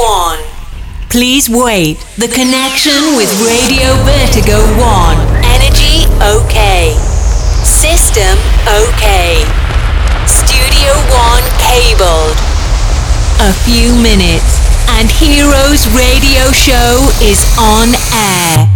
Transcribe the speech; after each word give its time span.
1. 0.00 0.38
Please 1.10 1.50
wait. 1.50 2.00
The 2.16 2.28
connection 2.32 3.20
with 3.20 3.28
Radio 3.44 3.92
Vertigo 4.08 4.56
1. 4.80 5.44
Energy 5.44 6.08
okay. 6.24 6.96
System 7.68 8.32
okay. 8.64 9.44
Studio 10.24 10.96
1 11.04 11.44
cabled. 11.60 12.32
A 13.44 13.52
few 13.68 13.92
minutes 14.00 14.56
and 14.96 15.12
Heroes 15.12 15.84
Radio 15.92 16.48
Show 16.56 17.04
is 17.20 17.44
on 17.60 17.92
air. 18.16 18.66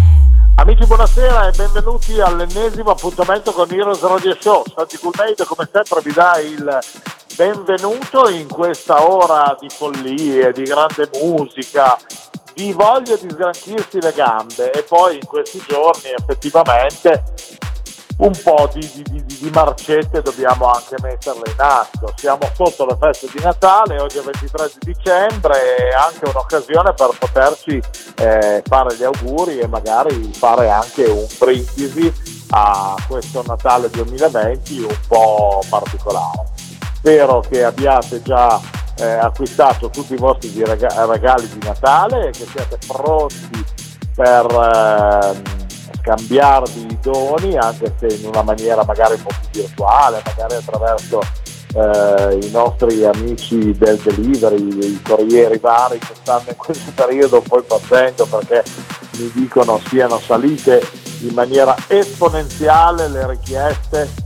Amici 0.57 0.85
buonasera 0.85 1.49
e 1.49 1.53
benvenuti 1.57 2.21
all'ennesimo 2.21 2.91
appuntamento 2.91 3.53
con 3.53 3.73
Heroes 3.73 4.03
Radio 4.03 4.37
Show. 4.39 4.63
Santi 4.77 4.99
Coolmade 4.99 5.43
come 5.47 5.67
sempre 5.73 6.01
vi 6.05 6.13
dà 6.13 6.39
il 6.39 6.79
benvenuto 7.37 8.29
in 8.29 8.47
questa 8.47 9.11
ora 9.11 9.57
di 9.59 9.69
follie, 9.69 10.53
di 10.53 10.63
grande 10.63 11.11
musica, 11.21 11.99
di 12.53 12.73
voglia 12.73 13.17
di 13.17 13.29
sgranchirsi 13.29 14.01
le 14.01 14.13
gambe 14.13 14.71
e 14.71 14.83
poi 14.83 15.17
in 15.17 15.27
questi 15.27 15.63
giorni 15.67 16.11
effettivamente 16.17 17.25
un 18.19 18.31
po' 18.45 18.71
di, 18.73 18.89
di, 18.95 19.03
di, 19.03 19.25
di, 19.27 19.51
marcette 19.51 20.23
dobbiamo 20.23 20.71
anche 20.71 20.95
metterle 21.03 21.51
in 21.51 21.61
atto. 21.61 22.13
Siamo 22.15 22.49
sotto 22.55 22.87
le 22.87 22.97
feste 23.01 23.27
di 23.35 23.43
Natale, 23.43 23.99
oggi 23.99 24.19
è 24.19 24.23
23 24.23 24.71
di 24.79 24.93
dicembre, 24.93 25.75
è 25.75 25.93
anche 25.93 26.29
un'occasione 26.29 26.95
per 26.95 27.11
poterci 27.19 27.83
eh, 28.19 28.63
fare 28.65 28.95
gli 28.95 29.03
auguri 29.03 29.59
e 29.59 29.67
magari 29.67 30.31
fare 30.33 30.71
anche 30.71 31.05
un 31.07 31.27
brindisi 31.37 32.13
a 32.51 32.95
questo 33.09 33.43
Natale 33.45 33.91
2020 33.91 34.83
un 34.83 34.99
po' 35.09 35.61
particolare. 35.69 36.54
Spero 37.05 37.45
che 37.47 37.63
abbiate 37.63 38.23
già 38.23 38.59
eh, 38.97 39.05
acquistato 39.05 39.91
tutti 39.91 40.15
i 40.15 40.17
vostri 40.17 40.51
regali 40.65 41.47
di 41.47 41.59
Natale 41.63 42.29
e 42.29 42.31
che 42.31 42.47
siate 42.47 42.79
pronti 42.87 43.63
per... 44.15 44.47
Eh, 44.47 45.63
scambiarvi 46.05 46.85
i 46.85 46.99
doni 47.01 47.57
anche 47.57 47.95
se 47.99 48.15
in 48.15 48.27
una 48.27 48.43
maniera 48.43 48.85
magari 48.85 49.15
un 49.15 49.23
po' 49.23 49.31
più 49.51 49.63
virtuale, 49.63 50.23
magari 50.23 50.55
attraverso 50.57 51.21
eh, 51.75 52.39
i 52.43 52.51
nostri 52.51 53.03
amici 53.07 53.73
del 53.73 53.97
delivery, 53.97 54.85
i 54.85 55.01
corrieri 55.03 55.57
vari 55.59 55.99
che 55.99 56.15
stanno 56.15 56.45
in 56.49 56.57
questo 56.57 56.91
periodo 56.95 57.37
un 57.37 57.43
po' 57.43 57.57
impazzendo 57.57 58.27
perché 58.27 58.63
mi 59.17 59.31
dicono 59.33 59.81
siano 59.89 60.19
salite 60.19 60.83
in 61.21 61.33
maniera 61.33 61.75
esponenziale 61.87 63.09
le 63.09 63.27
richieste 63.27 64.25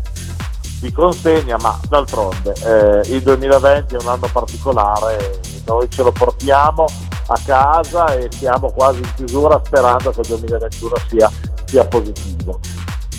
di 0.80 0.92
consegna, 0.92 1.56
ma 1.60 1.78
d'altronde 1.88 2.54
eh, 2.62 3.14
il 3.14 3.22
2020 3.22 3.94
è 3.94 3.98
un 4.00 4.08
anno 4.08 4.28
particolare, 4.32 5.40
noi 5.66 5.88
ce 5.90 6.02
lo 6.02 6.12
portiamo 6.12 6.86
a 7.26 7.38
casa 7.44 8.06
e 8.14 8.28
siamo 8.30 8.70
quasi 8.70 9.00
in 9.00 9.14
chiusura 9.16 9.60
sperando 9.64 10.10
che 10.10 10.20
il 10.20 10.26
2021 10.28 10.94
sia 11.08 11.30
sia 11.68 11.84
positivo. 11.84 12.60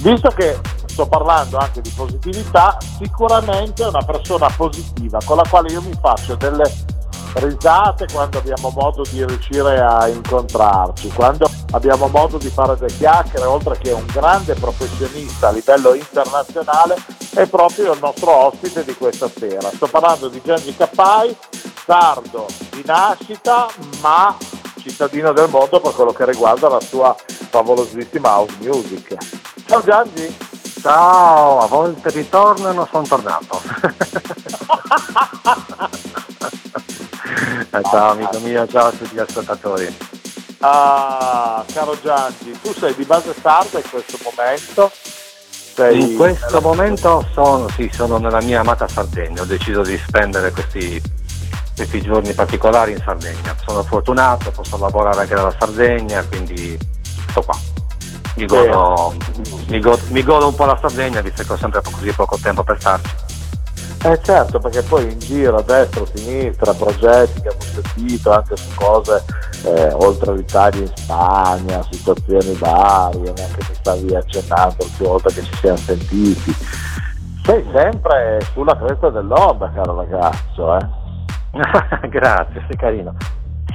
Visto 0.02 0.30
che 0.30 0.60
sto 0.88 1.08
parlando 1.08 1.58
anche 1.58 1.82
di 1.82 1.92
positività, 1.96 2.78
sicuramente 2.98 3.84
è 3.84 3.88
una 3.88 4.04
persona 4.04 4.50
positiva 4.50 5.20
con 5.24 5.38
la 5.38 5.46
quale 5.48 5.72
io 5.72 5.82
mi 5.82 5.94
faccio 6.02 6.36
delle 6.36 6.64
risate 7.36 8.08
quando 8.12 8.40
abbiamo 8.40 8.72
modo 8.72 9.04
di 9.10 9.24
riuscire 9.24 9.80
a 9.80 10.08
incontrarci, 10.08 11.10
quando 11.10 11.48
abbiamo 11.72 12.08
modo 12.08 12.38
di 12.38 12.50
fare 12.50 12.76
delle 12.76 12.92
chiacchiere, 12.98 13.46
oltre 13.46 13.78
che 13.78 13.92
un 13.92 14.06
grande 14.12 14.56
professionista 14.56 15.50
a 15.50 15.52
livello 15.52 15.94
internazionale, 15.94 16.96
è 17.42 17.48
proprio 17.48 17.94
il 17.94 18.00
nostro 18.02 18.32
ospite 18.32 18.84
di 18.84 18.94
questa 18.96 19.30
sera. 19.30 19.70
Sto 19.70 19.88
parlando 19.88 20.28
di 20.28 20.42
Gianni 20.44 20.76
Cappai, 20.76 21.36
sardo 21.86 22.48
di 22.72 22.84
nascita, 22.86 23.70
ma 24.02 24.36
cittadino 24.78 25.32
del 25.32 25.48
mondo 25.48 25.80
per 25.80 25.94
quello 25.94 26.12
che 26.12 26.26
riguarda 26.26 26.68
la 26.68 26.82
sua 26.82 27.16
favolosissima 27.50 28.30
house 28.30 28.58
music. 28.60 29.16
Ciao 29.66 29.82
Gianni! 29.82 30.36
Ciao, 30.82 31.60
a 31.60 31.68
volte 31.68 32.10
ritornano, 32.10 32.88
sono 32.92 33.08
tornato. 33.08 33.62
Eh, 37.72 37.82
ciao 37.84 38.12
amico 38.12 38.40
mio, 38.40 38.68
ciao 38.68 38.88
a 38.88 38.92
tutti 38.92 39.14
gli 39.14 39.20
ascoltatori. 39.20 39.96
Ah, 40.60 41.64
caro 41.72 41.96
Gianni, 42.02 42.60
tu 42.62 42.74
sei 42.74 42.96
di 42.96 43.04
base 43.04 43.34
sarda 43.40 43.78
in 43.78 43.90
questo 43.90 44.18
momento? 44.24 44.92
Sei 45.80 46.12
in 46.12 46.18
questo 46.18 46.60
momento 46.60 47.26
sono, 47.32 47.70
sì, 47.70 47.90
sono 47.94 48.18
nella 48.18 48.42
mia 48.42 48.60
amata 48.60 48.86
Sardegna, 48.86 49.44
ho 49.44 49.46
deciso 49.46 49.82
di 49.82 49.98
spendere 49.98 50.52
questi 50.52 51.02
questi 51.74 52.02
giorni 52.02 52.34
particolari 52.34 52.92
in 52.92 53.02
Sardegna. 53.02 53.56
Sono 53.66 53.82
fortunato, 53.84 54.52
posso 54.52 54.78
lavorare 54.78 55.22
anche 55.22 55.36
dalla 55.36 55.56
Sardegna, 55.58 56.22
quindi 56.26 56.78
sto 57.30 57.42
qua. 57.44 57.58
Mi 58.36 58.46
godo, 58.46 59.16
mi 59.68 59.80
godo, 59.80 60.02
mi 60.10 60.22
godo 60.22 60.48
un 60.48 60.56
po' 60.56 60.66
la 60.66 60.78
Sardegna, 60.82 61.22
visto 61.22 61.44
che 61.44 61.54
ho 61.54 61.58
sempre 61.58 61.82
così 61.82 62.12
poco 62.12 62.38
tempo 62.42 62.62
per 62.64 62.78
starci. 62.78 63.16
Eh 64.04 64.20
certo, 64.22 64.60
perché 64.60 64.82
poi 64.82 65.10
in 65.10 65.20
giro 65.20 65.56
a 65.56 65.62
destra, 65.62 66.02
a 66.02 66.08
sinistra, 66.14 66.74
progetti 66.74 67.40
che 67.40 67.48
abbiamo 67.48 67.82
sentito 67.94 68.32
anche 68.34 68.58
su 68.58 68.68
cose 68.76 69.24
eh, 69.66 69.94
oltre 69.94 70.36
l'Italia 70.36 70.82
in 70.82 70.92
Spagna, 70.94 71.84
situazioni 71.90 72.54
varie, 72.54 73.34
neanche 73.34 73.66
mi 73.68 73.74
stavi 73.74 74.16
accennando 74.16 74.76
l'ultima 74.80 75.10
volta 75.10 75.30
che 75.30 75.44
ci 75.44 75.56
siamo 75.56 75.78
sentiti. 75.78 76.56
Sei 77.44 77.66
sempre 77.74 78.40
sulla 78.54 78.78
cresta 78.78 79.10
dell'onda, 79.10 79.72
caro 79.74 79.96
ragazzo, 79.96 80.78
eh? 80.78 80.88
Grazie, 82.10 82.64
sei 82.68 82.78
carino. 82.78 83.16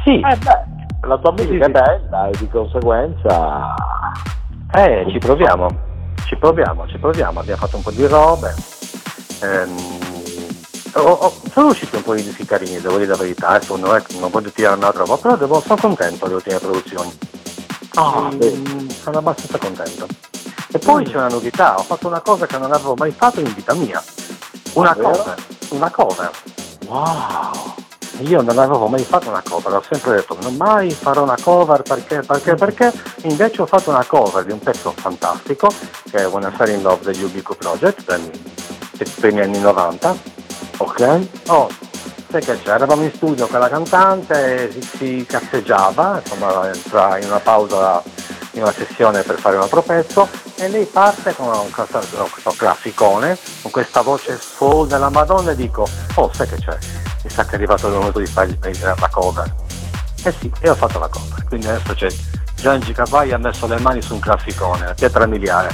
Sì. 0.04 0.20
Eh 0.20 0.36
beh, 0.36 1.06
la 1.06 1.18
tua 1.18 1.32
musica 1.32 1.64
sì, 1.64 1.70
è 1.70 1.70
bella 1.70 2.28
e 2.28 2.38
di 2.38 2.48
conseguenza... 2.48 3.74
Eh, 4.76 5.06
ci 5.08 5.18
proviamo, 5.18 5.68
ci 6.26 6.36
proviamo, 6.36 6.86
ci 6.88 6.98
proviamo. 6.98 7.40
Abbiamo 7.40 7.60
fatto 7.60 7.76
un 7.76 7.82
po' 7.82 7.90
di 7.90 8.06
robe. 8.06 8.54
Ehm, 9.42 10.13
oh, 11.02 11.34
sono 11.50 11.68
usciti 11.68 11.96
un 11.96 12.02
po' 12.02 12.14
di 12.14 12.22
dischi 12.22 12.44
carini, 12.44 12.80
devo 12.80 12.96
dire 12.96 13.10
la 13.10 13.16
verità. 13.16 13.60
Non, 13.68 13.94
è, 13.94 14.02
non 14.18 14.30
voglio 14.30 14.50
tirare 14.50 14.76
una 14.76 14.90
roba, 14.90 15.16
però 15.16 15.36
devo, 15.36 15.60
sono 15.60 15.80
contento 15.80 16.24
delle 16.24 16.36
ultime 16.36 16.58
produzioni. 16.58 17.18
Oh, 17.96 18.30
mm, 18.32 18.88
sono 18.88 19.18
abbastanza 19.18 19.58
contento. 19.58 20.06
E 20.72 20.78
poi 20.78 21.02
mm. 21.02 21.06
c'è 21.06 21.16
una 21.16 21.28
novità, 21.28 21.78
ho 21.78 21.82
fatto 21.82 22.08
una 22.08 22.20
cosa 22.20 22.46
che 22.46 22.58
non 22.58 22.72
avevo 22.72 22.94
mai 22.94 23.12
fatto 23.12 23.40
in 23.40 23.52
vita 23.54 23.74
mia. 23.74 24.02
Una 24.74 24.94
cover, 24.94 25.34
una 25.70 25.90
cover. 25.90 26.30
Wow! 26.86 27.74
Io 28.20 28.42
non 28.42 28.58
avevo 28.58 28.86
mai 28.86 29.02
fatto 29.02 29.28
una 29.28 29.42
cover, 29.42 29.72
ho 29.72 29.82
sempre 29.88 30.16
detto 30.16 30.36
non 30.40 30.54
mai 30.54 30.90
farò 30.92 31.24
una 31.24 31.36
cover 31.40 31.82
perché, 31.82 32.20
perché, 32.20 32.54
perché, 32.54 32.92
invece 33.22 33.62
ho 33.62 33.66
fatto 33.66 33.90
una 33.90 34.04
cover 34.04 34.44
di 34.44 34.52
un 34.52 34.60
pezzo 34.60 34.92
fantastico 34.96 35.68
che 36.08 36.18
è 36.18 36.28
When 36.28 36.48
I 36.48 36.54
Fell 36.54 36.74
in 36.74 36.82
Love 36.82 37.04
degli 37.04 37.24
Ubico 37.24 37.56
Project 37.56 38.16
dei 38.96 39.10
primi 39.18 39.40
anni 39.40 39.58
90. 39.58 40.33
Ok? 40.78 41.28
Oh, 41.48 41.68
sai 42.30 42.42
che 42.42 42.60
c'è? 42.62 42.70
Eravamo 42.70 43.02
in 43.02 43.12
studio 43.14 43.46
con 43.46 43.60
la 43.60 43.68
cantante, 43.68 44.72
si, 44.72 44.82
si 44.96 45.26
cazzeggiava, 45.28 46.20
insomma, 46.22 46.72
entra 46.72 47.18
in 47.18 47.26
una 47.26 47.40
pausa 47.40 48.02
in 48.54 48.62
una 48.62 48.72
sessione 48.72 49.22
per 49.22 49.38
fare 49.38 49.56
un 49.56 49.62
altro 49.62 49.82
pezzo 49.82 50.28
e 50.56 50.68
lei 50.68 50.84
parte 50.84 51.34
con 51.34 51.46
un, 51.46 51.70
questo 51.70 52.54
classicone, 52.56 53.36
con 53.62 53.70
questa 53.70 54.00
voce 54.02 54.38
soul 54.38 54.86
della 54.86 55.10
Madonna 55.10 55.50
e 55.50 55.56
dico, 55.56 55.86
oh 56.14 56.30
sai 56.32 56.48
che 56.48 56.56
c'è, 56.56 56.76
mi 57.22 57.30
sa 57.30 57.44
che 57.44 57.52
è 57.52 57.54
arrivato 57.54 57.88
il 57.88 57.94
momento 57.94 58.18
di 58.20 58.26
fare 58.26 58.56
la 58.60 59.08
cover. 59.10 59.52
Eh 60.22 60.32
sì, 60.38 60.50
e 60.60 60.70
ho 60.70 60.74
fatto 60.74 60.98
la 60.98 61.08
cover, 61.08 61.44
quindi 61.44 61.66
adesso 61.66 61.94
c'è 61.94 62.08
Giangi 62.54 62.92
Cavalli 62.92 63.32
ha 63.32 63.38
messo 63.38 63.66
le 63.66 63.78
mani 63.80 64.00
su 64.00 64.14
un 64.14 64.20
classicone, 64.20 64.86
la 64.86 64.94
pietra 64.94 65.26
miliare. 65.26 65.68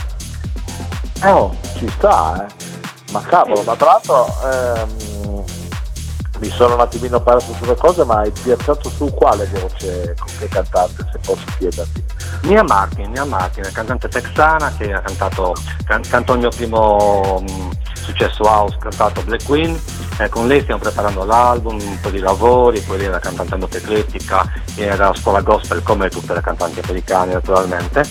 Oh, 1.25 1.55
ci 1.77 1.88
sta, 1.88 2.47
eh. 2.47 2.69
Ma 3.10 3.21
cavolo, 3.22 3.62
ma 3.62 3.75
tra 3.75 3.87
l'altro 3.87 4.26
ehm, 4.44 5.44
mi 6.41 6.48
sono 6.48 6.75
un 6.75 6.81
attimino 6.81 7.21
perso 7.21 7.53
sulle 7.54 7.76
cose, 7.76 8.05
ma 8.05 8.20
hai 8.20 8.31
piazzato 8.31 8.88
su 8.88 9.12
quale 9.12 9.46
voce, 9.46 10.14
con 10.19 10.32
che 10.38 10.49
cantante, 10.49 11.06
se 11.12 11.19
posso 11.19 11.44
chiederti? 11.58 12.05
Mia 12.43 12.62
Martin, 12.62 13.11
Mia 13.11 13.25
Martin, 13.25 13.69
cantante 13.73 14.08
texana 14.08 14.73
che 14.76 14.93
ha 14.93 15.00
cantato, 15.00 15.55
can, 15.84 16.02
cantò 16.08 16.34
il 16.34 16.40
mio 16.40 16.49
primo 16.49 17.37
um, 17.38 17.70
successo 17.93 18.44
house, 18.44 18.79
cantato 18.79 19.23
Black 19.23 19.44
Queen, 19.44 19.79
eh, 20.19 20.29
con 20.31 20.46
lei 20.46 20.62
stiamo 20.62 20.81
preparando 20.81 21.25
l'album, 21.25 21.79
un 21.79 21.99
po' 22.00 22.08
di 22.08 22.20
lavori, 22.20 22.81
poi 22.81 22.99
lei 22.99 23.08
una 23.08 23.19
cantante 23.19 23.56
molto 23.56 23.76
eclettica, 23.76 24.50
era 24.76 25.08
a 25.08 25.14
scuola 25.14 25.43
gospel 25.43 25.82
come 25.82 26.08
tutte 26.08 26.32
le 26.32 26.40
cantanti 26.40 26.81
americane 26.82 27.34
naturalmente. 27.34 28.02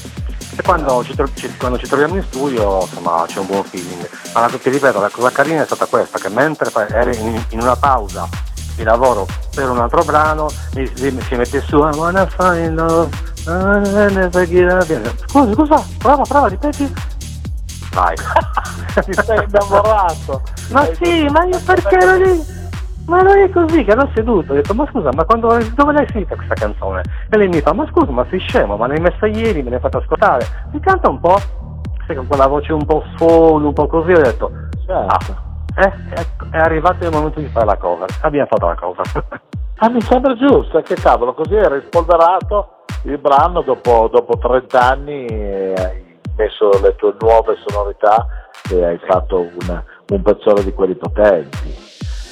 E 0.60 0.62
quando 0.62 1.02
ci, 1.06 1.16
ci, 1.36 1.56
quando 1.56 1.78
ci, 1.78 1.88
troviamo 1.88 2.18
in 2.18 2.24
studio 2.24 2.82
insomma 2.82 3.24
c'è 3.26 3.40
un 3.40 3.46
buon 3.46 3.64
feeling. 3.64 4.10
Ma 4.34 4.48
ti 4.48 4.70
ripeto, 4.70 5.00
la 5.00 5.08
cosa 5.08 5.32
carina 5.32 5.62
è 5.62 5.66
stata 5.66 5.86
questa, 5.86 6.20
che 6.20 6.28
mentre 6.28 6.70
eri 6.90 7.18
in, 7.18 7.42
in 7.52 7.62
una 7.62 7.78
pausa 7.78 8.28
di 8.76 8.84
lavoro 8.84 9.26
per 9.56 9.70
un 9.70 9.80
altro 9.80 10.04
brano, 10.04 10.50
mi, 10.74 10.92
mi, 11.00 11.22
si 11.22 11.36
mette 11.36 11.62
su 11.62 11.78
I 11.78 11.96
wanna 11.96 12.28
find 12.28 12.78
love 12.78 13.10
Scusa, 15.28 15.54
scusa, 15.54 15.86
prova, 15.98 16.24
prova, 16.24 16.48
ripeti. 16.48 16.94
Vai. 17.94 18.16
Ti 19.00 19.14
sei 19.14 19.46
innamorato. 19.46 20.42
ma 20.72 20.86
sì, 21.02 21.26
ma 21.30 21.46
io 21.46 21.60
perché 21.64 21.96
ero 21.96 22.16
lì? 22.18 22.59
Ma 23.10 23.22
non 23.22 23.38
è 23.38 23.50
così, 23.50 23.84
che 23.84 23.92
ero 23.92 24.10
seduto, 24.14 24.52
ho 24.54 24.56
detto, 24.56 24.74
ma 24.74 24.88
scusa, 24.90 25.10
ma 25.14 25.26
quando, 25.26 25.48
dove 25.76 25.92
l'hai 25.92 26.08
sentita 26.10 26.36
questa 26.36 26.54
canzone? 26.54 27.02
E 27.30 27.38
lei 27.38 27.48
mi 27.48 27.60
fa, 27.60 27.74
ma 27.74 27.86
scusa, 27.88 28.12
ma 28.12 28.26
sei 28.30 28.40
scemo, 28.40 28.78
ma 28.78 28.88
l'hai 28.88 29.00
messa 29.02 29.26
ieri, 29.26 29.64
me 29.64 29.72
l'hai 29.72 29.80
fatta 29.80 29.98
ascoltare, 29.98 30.46
mi 30.72 30.80
canta 30.80 31.10
un 31.10 31.20
po', 31.20 31.36
sai 32.06 32.16
con 32.16 32.28
quella 32.28 32.48
voce 32.48 32.72
un 32.72 32.86
po' 32.86 33.04
soul, 33.18 33.66
un 33.66 33.74
po' 33.74 33.88
così, 33.88 34.12
ho 34.12 34.22
detto, 34.22 34.52
Certo. 34.86 35.36
ah, 35.76 35.82
eh, 35.82 35.94
è, 36.14 36.26
è 36.52 36.58
arrivato 36.58 37.04
il 37.04 37.12
momento 37.12 37.40
di 37.40 37.48
fare 37.48 37.66
la 37.66 37.78
cover, 37.78 38.08
abbiamo 38.22 38.48
fatto 38.48 38.68
la 38.68 38.76
cover. 38.76 39.26
Ah, 39.82 39.90
mi 39.90 40.02
sembra 40.02 40.36
giusto, 40.36 40.82
che 40.82 40.96
cavolo, 40.96 41.34
così 41.34 41.56
hai 41.56 41.70
rispolverato 41.80 42.84
il 43.04 43.18
brano 43.18 43.62
dopo, 43.62 44.10
dopo 44.12 44.38
30 44.38 44.82
anni 44.82 45.26
e 45.26 45.74
hai 45.78 46.20
messo 46.36 46.70
le 46.82 46.96
tue 46.98 47.16
nuove 47.20 47.56
sonorità 47.66 48.28
e 48.70 48.84
hai 48.84 49.00
fatto 49.08 49.40
un, 49.40 49.84
un 50.10 50.22
pezzone 50.22 50.64
di 50.66 50.74
quelli 50.74 50.96
potenti. 50.96 51.89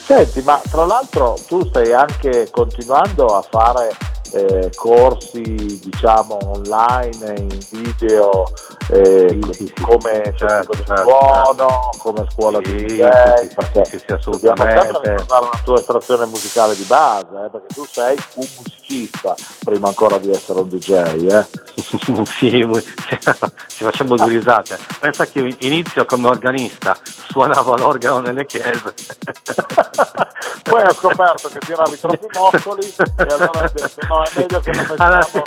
Senti, 0.08 0.42
ma 0.42 0.62
tra 0.72 0.86
l'altro 0.86 1.38
tu 1.48 1.66
stai 1.68 1.92
anche 1.92 2.50
continuando 2.50 3.26
a 3.26 3.42
fare 3.42 3.90
eh, 4.32 4.72
corsi, 4.74 5.42
diciamo, 5.84 6.38
online, 6.44 7.34
in 7.38 7.60
video, 7.72 8.46
eh, 8.90 9.38
Sì, 9.52 9.54
sì, 9.54 9.74
come 9.82 10.34
certo, 10.38 10.74
certo, 10.74 10.84
certo, 10.86 11.04
suono, 11.10 11.90
come 11.98 12.26
scuola 12.32 12.60
Sì, 12.64 12.72
di 12.72 12.80
sì, 12.90 12.96
DJ, 12.96 13.54
perché 13.54 13.84
sì, 13.86 14.00
sì, 14.00 14.06
dobbiamo 14.08 14.56
sempre 14.56 14.80
assolutamente. 14.80 15.10
ricordare 15.12 15.46
la 15.52 15.60
tua 15.66 15.76
estrazione 15.76 16.26
musicale 16.26 16.76
di 16.78 16.84
base, 16.84 17.26
eh, 17.46 17.50
perché 17.50 17.68
tu 17.74 17.86
sei 17.86 18.16
un 18.36 18.48
musicista 18.56 18.87
prima 19.64 19.88
ancora 19.90 20.18
di 20.18 20.30
essere 20.32 20.60
un 20.60 20.70
DJ. 20.70 20.92
Eh. 20.92 21.46
sì, 22.26 22.68
ci 23.68 23.84
facciamo 23.84 24.16
due 24.16 24.30
risate. 24.30 24.78
Pensa 25.00 25.26
che 25.26 25.40
io 25.40 25.56
inizio 25.60 26.06
come 26.06 26.28
organista, 26.28 26.98
suonavo 27.04 27.76
l'organo 27.76 28.20
nelle 28.20 28.46
chiese. 28.46 28.94
Poi 30.64 30.84
ho 30.84 30.94
scoperto 30.94 31.50
che 31.50 31.60
tiravi 31.60 32.00
troppi 32.00 32.28
moccoli 32.34 32.94
e 32.98 33.24
allora 33.24 33.50
ho 33.50 33.72
detto 33.74 34.08
no, 34.08 34.24
è 34.24 34.30
meglio 34.36 34.60
che 34.60 34.72
non 34.72 34.86
mettiamo... 34.90 35.44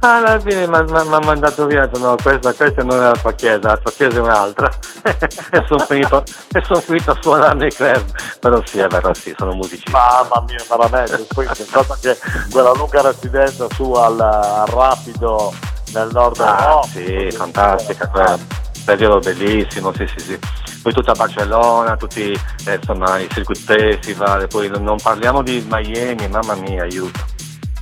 alla 0.00 0.38
fine 0.40 0.66
mi 0.66 0.76
ha 0.76 1.20
mandato 1.20 1.66
via, 1.66 1.88
no, 1.94 2.16
questa, 2.22 2.52
questa 2.52 2.82
non 2.82 2.98
è 2.98 3.02
la 3.02 3.16
tua 3.20 3.32
chiesa, 3.32 3.68
la 3.68 3.76
tua 3.76 3.92
chiesa 3.92 4.16
è 4.16 4.20
un'altra. 4.20 4.70
e 5.02 5.64
sono 5.66 5.84
finito, 5.86 6.22
son 6.64 6.80
finito 6.82 7.12
a 7.12 7.18
suonare 7.20 7.54
nei 7.54 7.70
club. 7.70 8.04
Però 8.40 8.62
sì, 8.66 8.80
è 8.80 8.86
vero, 8.88 9.14
sì, 9.14 9.34
sono 9.38 9.52
musicista. 9.54 9.90
Mamma 9.90 10.44
mia, 10.46 10.62
veramente, 10.68 11.26
poi 11.32 11.46
pensato 11.46 11.96
che 12.00 12.18
quella 12.50 12.71
lunga 12.74 13.00
residenza 13.02 13.66
su 13.74 13.92
al, 13.92 14.20
al 14.20 14.66
Rapido 14.66 15.52
nel 15.94 16.08
nord 16.12 16.40
Ah, 16.40 16.58
Europa, 16.58 16.86
sì, 16.88 17.30
fantastica, 17.32 18.08
quella. 18.08 18.38
periodo 18.84 19.18
bellissimo, 19.20 19.92
sì, 19.94 20.06
sì, 20.06 20.18
sì. 20.24 20.38
Poi 20.82 20.92
tutta 20.92 21.12
Barcellona, 21.12 21.96
tutti 21.96 22.32
eh, 22.66 22.74
insomma 22.74 23.18
i 23.18 23.28
circuit 23.30 23.58
festival, 23.60 24.48
poi 24.48 24.68
non- 24.68 24.96
parliamo 25.00 25.42
di 25.42 25.64
Miami, 25.70 26.26
mamma 26.28 26.54
mia, 26.54 26.82
aiuto. 26.82 27.20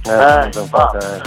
Eh, 0.07 0.51
Eh, 0.51 1.23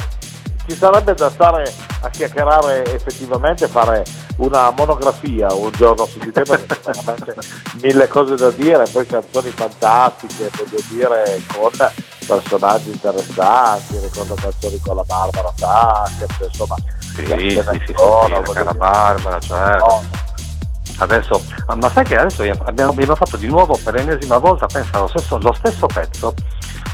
ci 0.67 0.75
sarebbe 0.75 1.13
da 1.13 1.29
stare 1.29 1.73
a 2.01 2.09
chiacchierare 2.09 2.85
effettivamente, 2.93 3.67
fare 3.67 4.03
una 4.37 4.71
monografia 4.71 5.53
un 5.53 5.71
giorno 5.71 6.05
su 6.05 6.17
di 6.19 6.31
te 6.31 6.41
perché 6.43 6.79
veramente 6.83 7.35
mille 7.81 8.07
cose 8.07 8.35
da 8.35 8.49
dire, 8.51 8.85
poi 8.91 9.05
canzoni 9.05 9.49
fantastiche, 9.49 10.49
voglio 10.57 10.81
dire, 10.89 11.41
con 11.55 11.69
personaggi 12.25 12.89
interessanti, 12.91 13.99
ricordo 13.99 14.33
canzoni 14.35 14.79
con 14.79 14.95
la 14.95 15.03
Barbara 15.03 15.51
Tucker, 15.55 16.47
insomma, 16.47 16.75
Sì, 16.99 17.25
sì, 17.25 17.49
sì, 17.49 17.61
sì, 17.61 17.81
sì, 17.85 17.93
la. 17.93 18.73
Barbara, 18.73 19.39
certo. 19.39 19.85
No, 19.85 20.03
Adesso, 20.99 21.41
ah, 21.65 21.75
ma 21.75 21.89
sai 21.89 22.03
che 22.05 22.15
adesso 22.17 22.43
abbiamo, 22.65 22.91
abbiamo 22.91 23.15
fatto 23.15 23.35
di 23.35 23.47
nuovo 23.47 23.77
per 23.83 23.95
l'ennesima 23.95 24.37
volta, 24.37 24.67
pensa, 24.67 24.99
lo 24.99 25.07
stesso, 25.07 25.37
lo 25.39 25.51
stesso 25.53 25.87
pezzo 25.87 26.33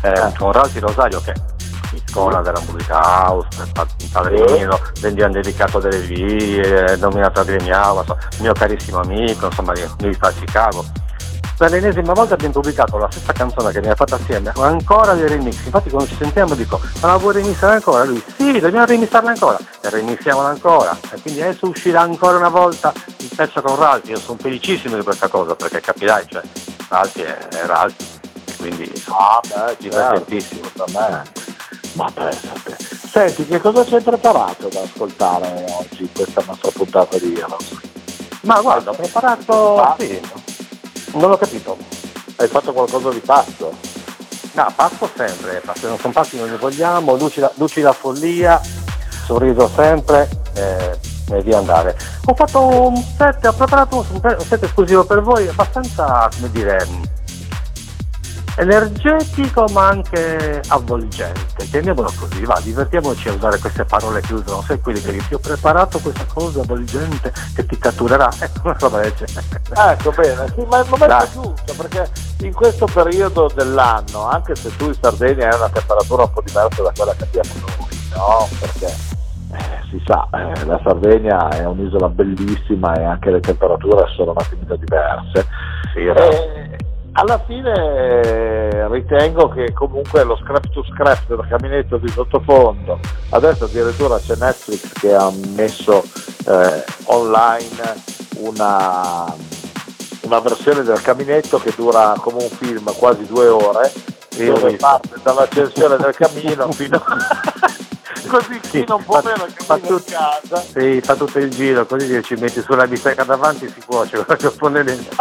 eh, 0.04 0.10
Eh. 0.10 0.34
con 0.38 0.52
Ralti 0.54 0.80
Rosario 0.80 1.20
che 1.22 1.34
icona 2.10 2.42
della 2.42 2.60
musica 2.68 3.00
house, 3.00 3.48
pa- 3.72 3.86
padrino, 4.12 4.80
gli 5.02 5.22
hanno 5.22 5.34
dedicato 5.34 5.80
delle 5.80 6.00
vie, 6.00 6.96
nominato 6.98 7.40
Adriano, 7.42 8.04
mio 8.40 8.54
carissimo 8.54 9.00
amico, 9.00 9.46
insomma, 9.46 9.74
mi 10.02 10.14
sta 10.14 10.28
a 10.28 10.32
Chicago. 10.32 10.84
Per 11.58 11.70
l'ennesima 11.72 12.14
volta 12.14 12.36
abbiamo 12.36 12.54
pubblicato 12.54 12.98
la 12.98 13.12
stessa 13.12 13.34
canzone 13.34 13.72
che 13.72 13.80
abbiamo 13.80 13.96
fatto 13.96 14.16
assieme, 14.16 14.54
ma 14.56 14.68
ancora 14.68 15.14
dei 15.14 15.28
remix. 15.28 15.66
Infatti 15.66 15.90
quando 15.90 16.08
ci 16.08 16.16
sentiamo 16.16 16.56
dico, 16.56 16.80
ma 17.02 17.08
la 17.10 17.18
vuoi 17.18 17.34
remixare 17.34 17.74
ancora? 17.74 18.06
Lui, 18.06 18.24
sì, 18.38 18.60
dobbiamo 18.60 18.86
remixarla 18.86 19.30
ancora. 19.32 19.58
E 19.82 19.90
remixiamola 19.90 20.48
ancora. 20.48 20.98
E 21.12 21.20
quindi 21.22 21.42
adesso 21.42 21.68
uscirà 21.68 22.00
ancora 22.00 22.38
una 22.38 22.48
volta 22.48 22.94
il 23.18 23.30
pezzo 23.36 23.62
con 23.62 23.76
Ralti. 23.76 24.12
Io 24.12 24.20
sono 24.20 24.38
felicissimo 24.42 24.96
di 24.96 25.04
questa 25.04 25.28
cosa, 25.28 25.54
perché 25.56 25.82
capirai, 25.82 26.26
cioè, 26.30 26.42
Ralti 26.88 27.22
è, 27.24 27.38
è 27.50 27.66
Ralti. 27.66 28.06
E 28.46 28.56
quindi 28.56 28.92
Ah, 29.10 29.42
beh, 29.46 29.76
divertentissimo. 29.80 30.62
certo. 30.78 31.49
Ma 32.00 32.10
pensate. 32.14 32.78
Senti, 33.12 33.46
che 33.46 33.60
cosa 33.60 33.86
ci 33.86 33.96
hai 33.96 34.02
preparato 34.02 34.70
da 34.70 34.80
ascoltare 34.80 35.66
oggi 35.78 36.04
in 36.04 36.12
questa 36.14 36.42
nostra 36.48 36.72
puntata 36.72 37.18
di 37.18 37.34
Heroes? 37.34 37.78
Ma 38.44 38.62
guarda, 38.62 38.92
ho 38.92 38.96
preparato... 38.96 39.82
Ah. 39.82 39.96
Sì, 40.00 40.22
non 41.16 41.32
ho 41.32 41.36
capito. 41.36 41.78
Hai 42.38 42.48
fatto 42.48 42.72
qualcosa 42.72 43.10
di 43.10 43.20
pazzo? 43.20 43.74
No, 44.54 44.74
passo 44.74 45.10
sempre, 45.14 45.62
se 45.76 45.88
non 45.88 46.00
sono 46.00 46.14
passi 46.14 46.38
non 46.38 46.50
li 46.50 46.56
vogliamo, 46.56 47.18
lucida, 47.18 47.52
lucida 47.56 47.92
follia, 47.92 48.62
sorriso 49.26 49.70
sempre 49.76 50.30
eh, 50.54 50.98
e 51.32 51.42
via 51.42 51.58
andare. 51.58 51.98
Ho 52.28 52.34
fatto 52.34 52.62
un 52.62 52.96
set, 53.18 53.46
ho 53.46 53.54
preparato 53.54 54.06
un 54.10 54.38
set 54.48 54.64
esclusivo 54.64 55.04
per 55.04 55.22
voi 55.22 55.50
abbastanza, 55.50 56.30
come 56.34 56.50
dire, 56.52 56.88
energetico 58.60 59.66
ma 59.72 59.88
anche 59.88 60.62
avvolgente, 60.68 61.66
chiamiamolo 61.70 62.12
così, 62.20 62.44
va, 62.44 62.60
divertiamoci 62.62 63.30
a 63.30 63.34
usare 63.34 63.58
queste 63.58 63.86
parole 63.86 64.20
che 64.20 64.34
usano, 64.34 64.62
sai 64.62 64.82
quelli 64.82 65.02
che 65.02 65.14
dici 65.14 65.34
ho 65.34 65.40
preparato 65.40 66.00
questa 66.00 66.26
cosa 66.26 66.60
avvolgente 66.62 67.32
che 67.56 67.66
ti 67.66 67.78
catturerà, 67.78 68.30
ecco 68.38 68.60
una 68.66 68.76
roba 68.78 69.00
del 69.00 69.14
genere. 69.14 69.46
Ecco 69.92 70.12
bene, 70.12 70.48
sì, 70.54 70.66
ma 70.68 70.80
è 70.80 70.84
il 70.84 70.90
momento 70.90 71.08
Dai. 71.08 71.30
giusto 71.32 71.74
perché 71.78 72.12
in 72.42 72.54
questo 72.54 72.86
periodo 72.86 73.50
dell'anno, 73.54 74.28
anche 74.30 74.56
se 74.56 74.76
tu 74.76 74.86
in 74.86 74.96
Sardegna 75.00 75.50
hai 75.50 75.58
una 75.58 75.70
temperatura 75.70 76.24
un 76.24 76.32
po' 76.32 76.42
diversa 76.46 76.84
da 76.84 76.92
quella 76.96 77.14
che 77.14 77.24
abbiamo 77.24 77.50
noi, 77.78 78.00
no? 78.14 78.48
Perché 78.60 78.86
eh, 79.54 79.88
si 79.90 80.02
sa, 80.06 80.28
eh, 80.34 80.66
la 80.66 80.80
Sardegna 80.84 81.48
è 81.50 81.66
un'isola 81.66 82.10
bellissima 82.10 82.94
e 82.96 83.04
anche 83.04 83.32
le 83.32 83.40
temperature 83.40 84.06
sono 84.16 84.32
un 84.32 84.38
attimino 84.38 84.76
diverse. 84.76 85.48
Sì, 85.94 86.02
è 86.02 86.14
vero. 86.14 86.32
E 86.32 86.89
alla 87.14 87.40
fine 87.46 87.74
eh, 87.74 88.88
ritengo 88.90 89.50
che 89.50 89.74
comunque 89.74 90.24
lo 90.24 90.38
scrap 90.38 90.70
to 90.70 90.84
scrap 90.84 91.28
del 91.28 91.46
caminetto 91.48 91.98
di 91.98 92.08
sottofondo, 92.10 93.00
adesso 93.30 93.66
addirittura 93.66 94.18
c'è 94.20 94.36
Netflix 94.36 94.94
che 94.94 95.14
ha 95.14 95.32
messo 95.56 96.04
eh, 96.48 96.84
online 97.06 98.02
una, 98.38 99.26
una 100.22 100.40
versione 100.40 100.84
del 100.84 101.02
caminetto 101.02 101.58
che 101.60 101.74
dura 101.76 102.14
come 102.20 102.44
un 102.44 102.50
film 102.50 102.94
quasi 102.96 103.26
due 103.26 103.48
ore, 103.48 103.92
ho 104.40 104.44
dove 104.44 104.76
parte 104.78 105.16
dall'accensione 105.22 105.98
del 105.98 106.16
camino 106.16 106.72
fino 106.74 107.02
così 108.30 108.60
chi 108.62 108.70
Sì, 108.70 108.86
non 108.88 109.04
può 109.04 109.20
fa- 109.22 109.34
il 109.34 109.54
fa 109.58 109.78
tut- 109.78 110.12
casa. 110.12 110.62
Sì, 110.62 111.02
fa 111.02 111.16
tutto 111.16 111.40
il 111.40 111.50
giro, 111.50 111.86
così 111.86 112.08
che 112.08 112.22
ci 112.22 112.36
metti 112.36 112.62
sulla 112.62 112.88
bistecca 112.88 113.24
davanti 113.24 113.68
si 113.68 113.82
cuoce, 113.86 114.24
che 114.38 114.50
pone 114.52 114.84
dentro. 114.84 115.16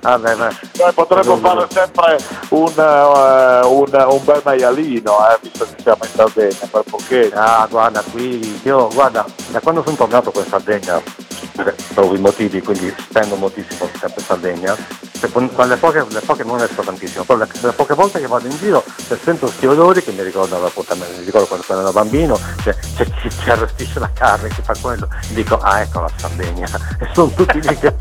Vabbè, 0.00 0.34
ma... 0.34 0.48
Noi 0.78 0.92
potremmo 0.92 1.36
fare 1.36 1.66
sempre 1.70 2.18
un, 2.50 2.72
eh, 2.76 3.60
un, 3.66 4.06
un 4.10 4.24
bel 4.24 4.40
maialino, 4.44 5.28
eh, 5.30 5.38
visto 5.40 5.64
che 5.64 5.82
siamo 5.82 6.04
in 6.04 6.10
Sardegna, 6.14 6.68
per 6.70 6.82
pochetti. 6.88 7.34
Ah, 7.34 7.66
guarda, 7.70 8.02
qui, 8.10 8.60
io, 8.64 8.88
guarda, 8.88 9.24
da 9.48 9.60
quando 9.60 9.82
sono 9.82 9.96
tornato 9.96 10.30
qua 10.30 10.42
in 10.42 10.48
Sardegna, 10.48 11.02
per 11.52 11.74
ovvi 11.96 12.18
motivi, 12.18 12.60
quindi 12.62 12.92
spendo 12.98 13.36
moltissimo 13.36 13.88
tempo 13.98 14.18
in 14.20 14.24
Sardegna, 14.24 14.76
le 15.20 15.76
poche, 15.76 16.04
le 16.08 16.20
poche 16.20 16.44
non 16.44 16.60
esco 16.60 16.82
tantissimo, 16.82 17.24
però 17.24 17.38
le, 17.38 17.48
le 17.60 17.72
poche 17.72 17.94
volte 17.94 18.20
che 18.20 18.26
vado 18.26 18.46
in 18.46 18.56
giro 18.58 18.82
se 19.06 19.18
sento 19.22 19.46
questi 19.46 19.66
odori 19.66 20.02
che 20.02 20.12
mi 20.12 20.22
ricordano 20.22 20.66
appuntamento, 20.66 21.18
mi 21.18 21.24
ricordo 21.24 21.46
quando, 21.46 21.64
ero 21.80 21.92
bambino, 21.92 22.38
c'è, 22.62 22.74
c'è 22.96 23.04
chi 23.04 23.30
ci 23.30 23.50
arrostisce 23.50 23.98
la 23.98 24.10
carne, 24.12 24.48
chi 24.48 24.62
fa 24.62 24.74
quello, 24.80 25.08
dico, 25.28 25.58
ah 25.58 25.80
ecco 25.80 26.00
la 26.00 26.10
Sardegna, 26.16 26.66
e 27.00 27.08
sono 27.12 27.30
tutti 27.34 27.60
lì 27.60 27.78
che 27.78 27.94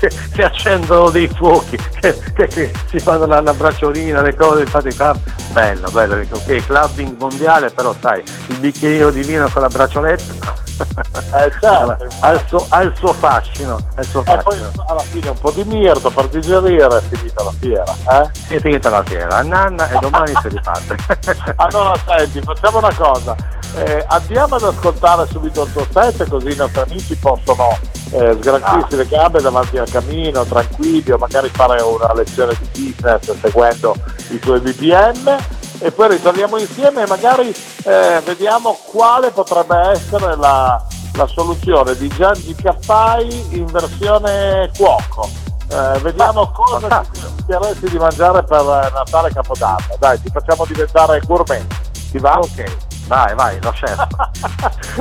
si, 0.00 0.08
si 0.34 0.42
accendono 0.42 1.10
dei 1.10 1.28
fuochi, 1.28 1.78
che, 2.00 2.18
che- 2.34 2.46
che 2.48 2.72
si 2.88 2.98
fanno 2.98 3.26
la, 3.26 3.40
la 3.40 3.54
bracciolina, 3.54 4.20
le 4.20 4.34
cose, 4.34 4.62
infatti 4.62 4.94
qua, 4.94 5.16
bello, 5.52 5.90
bello, 5.90 6.16
dico, 6.16 6.36
ok, 6.36 6.66
clubbing 6.66 7.16
mondiale, 7.18 7.70
però 7.70 7.94
sai, 8.00 8.22
il 8.48 8.58
bicchierino 8.58 9.10
di 9.10 9.22
vino 9.22 9.48
con 9.48 9.62
la 9.62 9.68
braccioletta, 9.68 10.64
Eh, 10.78 11.52
certo. 11.60 12.06
ha, 12.20 12.30
il 12.32 12.44
suo, 12.46 12.66
ha 12.68 12.82
il 12.82 12.92
suo 12.96 13.12
fascino, 13.12 13.78
il 13.98 14.04
suo 14.04 14.20
E 14.20 14.36
poi 14.38 14.58
fascino. 14.58 14.84
alla 14.88 15.00
fine 15.00 15.28
un 15.30 15.38
po' 15.38 15.50
di 15.50 15.64
mirto 15.64 16.10
per 16.10 16.28
digerire 16.28 16.98
è 16.98 17.00
finita 17.00 17.42
la 17.42 17.52
fiera. 17.58 17.94
Eh? 18.10 18.54
E 18.54 18.60
finita 18.60 18.90
la 18.90 19.02
fiera, 19.04 19.42
nanna 19.42 19.88
e 19.88 19.98
domani 20.00 20.32
si 20.40 20.48
riparte. 20.48 20.96
Allora 21.56 21.94
senti, 22.06 22.40
facciamo 22.42 22.78
una 22.78 22.94
cosa. 22.94 23.34
eh, 23.76 24.04
andiamo 24.08 24.56
ad 24.56 24.62
ascoltare 24.62 25.26
subito 25.26 25.64
il 25.64 25.72
tuo 25.72 25.86
set 25.90 26.28
così 26.28 26.50
i 26.52 26.56
nostri 26.56 26.80
amici 26.80 27.14
possono 27.16 27.76
eh, 28.12 28.36
sgranchirsi 28.40 28.94
ah. 28.94 28.96
le 28.96 29.06
gambe 29.08 29.40
davanti 29.42 29.76
al 29.78 29.90
camino, 29.90 30.44
tranquilli 30.44 31.10
o 31.10 31.18
magari 31.18 31.48
fare 31.50 31.82
una 31.82 32.12
lezione 32.14 32.54
di 32.72 32.92
business 32.92 33.34
seguendo 33.40 33.94
i 34.30 34.38
tuoi 34.38 34.60
BPM 34.60 35.36
e 35.78 35.90
poi 35.92 36.08
ritorniamo 36.08 36.58
insieme 36.58 37.02
e 37.02 37.06
magari 37.06 37.54
eh, 37.84 38.20
vediamo 38.24 38.78
quale 38.90 39.30
potrebbe 39.30 39.76
essere 39.90 40.36
la, 40.36 40.82
la 41.14 41.26
soluzione 41.26 41.96
di 41.96 42.08
Gianni 42.08 42.54
Caffai 42.54 43.56
in 43.56 43.66
versione 43.66 44.70
cuoco. 44.76 45.28
Eh, 45.68 45.98
vediamo 46.00 46.50
cosa 46.52 47.00
ti 47.10 47.20
consiglieresti 47.20 47.90
di 47.90 47.98
mangiare 47.98 48.42
per 48.44 48.62
Natale 48.62 49.28
e 49.28 49.32
Capodanno. 49.32 49.96
Dai, 49.98 50.20
ti 50.20 50.30
facciamo 50.30 50.64
diventare 50.64 51.20
gourmet. 51.26 51.64
Ti 52.10 52.18
va? 52.18 52.38
Ok, 52.38 52.76
vai, 53.08 53.34
vai, 53.34 53.58
lo 53.62 53.72
chef. 53.72 54.06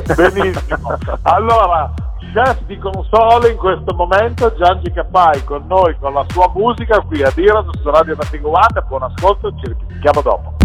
Benissimo. 0.15 0.97
Allora, 1.23 1.91
chef 2.33 2.61
di 2.65 2.77
console 2.77 3.51
in 3.51 3.57
questo 3.57 3.93
momento, 3.95 4.53
Gianni 4.57 4.91
Capai 4.91 5.43
con 5.43 5.65
noi, 5.67 5.95
con 5.99 6.13
la 6.13 6.25
sua 6.29 6.51
musica 6.53 6.99
qui 7.01 7.23
a 7.23 7.31
Diras 7.33 7.65
su 7.81 7.89
Radio 7.89 8.15
One. 8.17 8.85
Buon 8.87 9.03
ascolto, 9.03 9.53
ci 9.61 9.67
ripetiamo 9.67 10.21
dopo. 10.21 10.55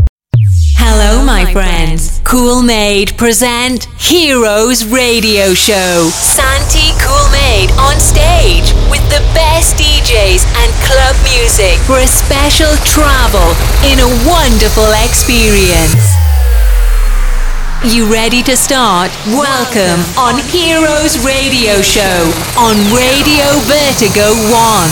Hello, 0.82 1.22
my 1.22 1.44
friends. 1.52 2.20
Cool 2.24 2.62
Made 2.62 3.12
present 3.16 3.86
Heroes 3.98 4.84
Radio 4.88 5.54
Show. 5.54 6.08
Santi 6.08 6.92
Cool 6.98 7.28
Made 7.30 7.70
on 7.78 8.00
stage 8.00 8.72
with 8.90 9.06
the 9.08 9.22
best 9.32 9.76
DJs 9.76 10.42
and 10.56 10.72
club 10.82 11.14
music 11.22 11.78
for 11.86 11.98
a 11.98 12.06
special 12.06 12.74
travel 12.82 13.54
in 13.84 14.00
a 14.00 14.08
wonderful 14.26 14.90
experience. 15.04 16.29
You 17.82 18.12
ready 18.12 18.42
to 18.42 18.58
start? 18.58 19.10
Welcome 19.28 20.04
on 20.18 20.38
Heroes 20.50 21.18
Radio 21.24 21.80
Show 21.80 22.30
on 22.58 22.76
Radio 22.94 23.58
Vertigo 23.64 24.34
1. 24.52 24.90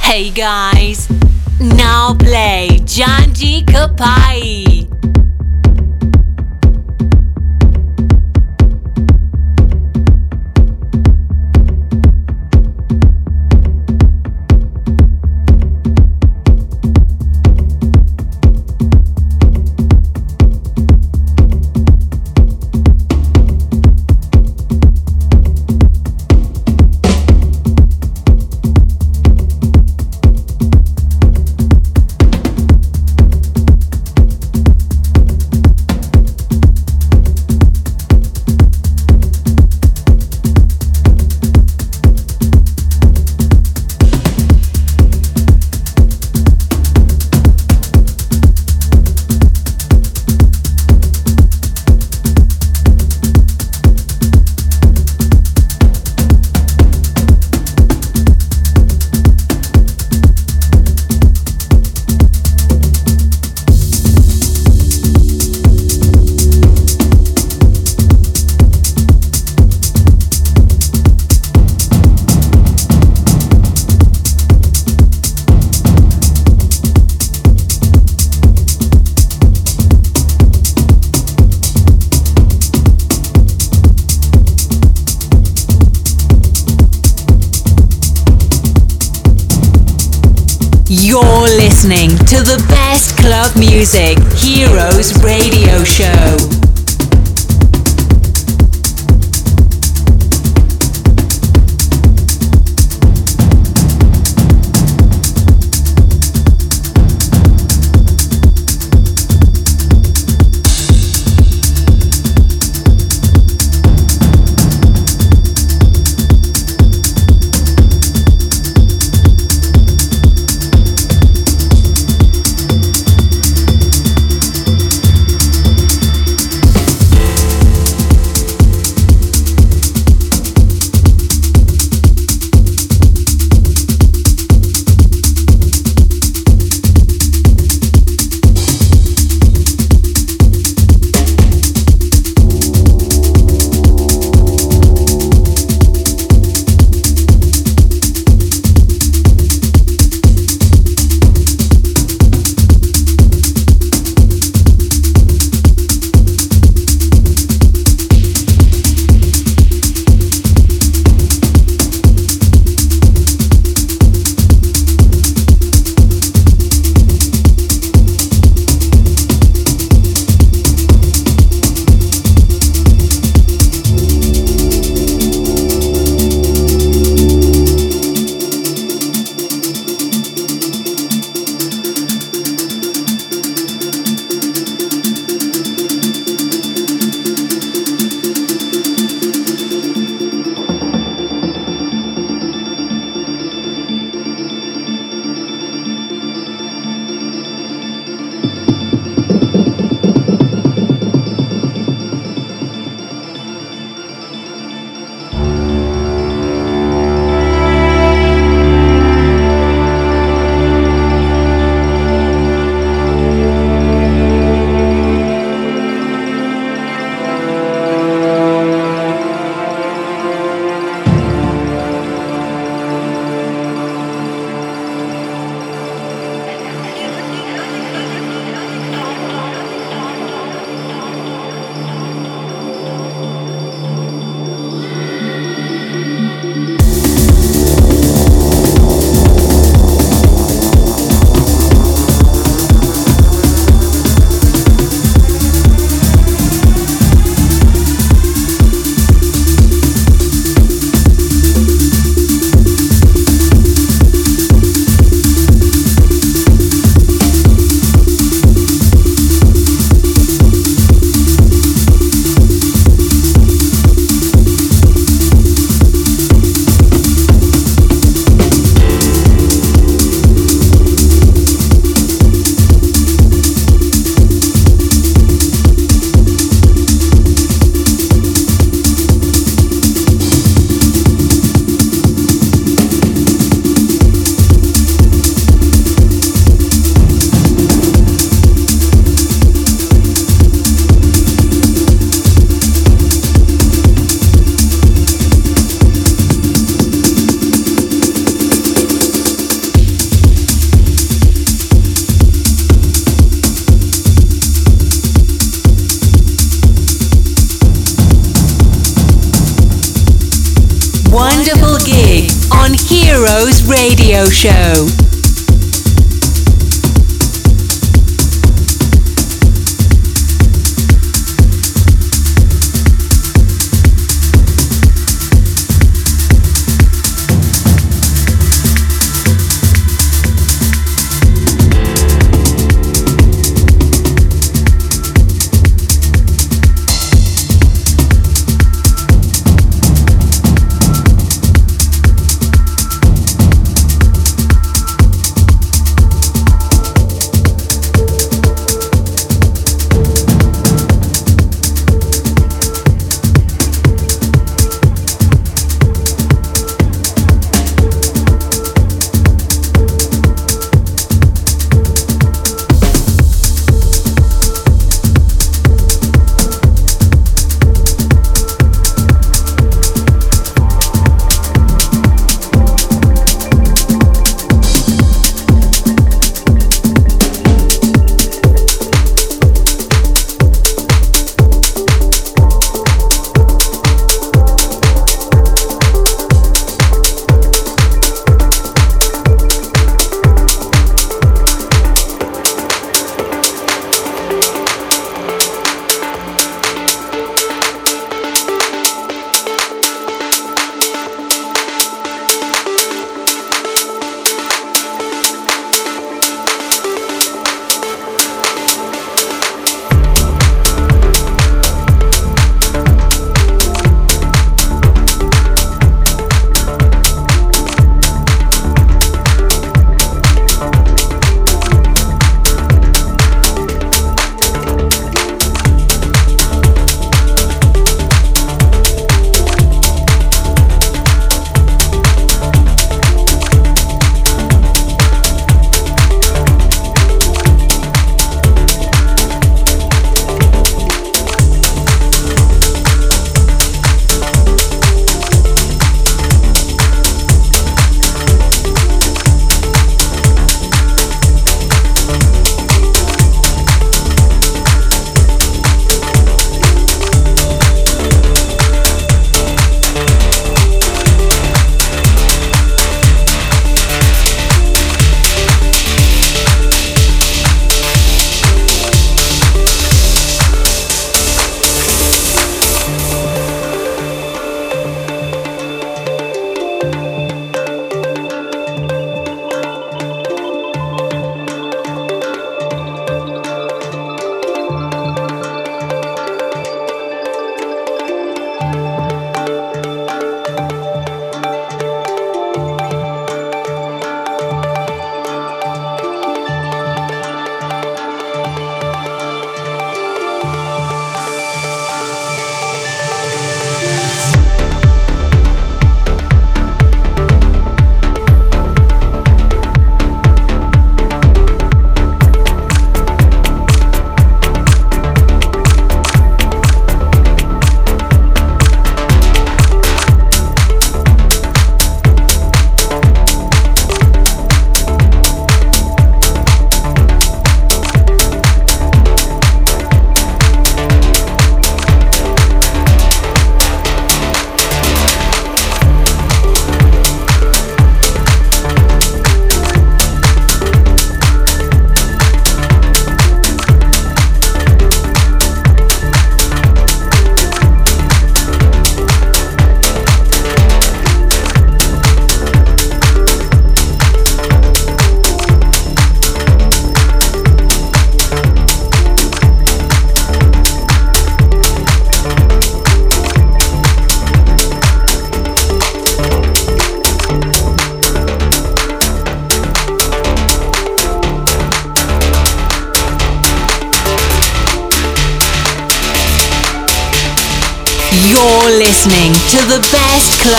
Hey 0.00 0.30
guys. 0.30 1.06
Now 1.60 2.14
play 2.14 2.78
Janji 2.80 3.62
Kapai. 3.66 4.88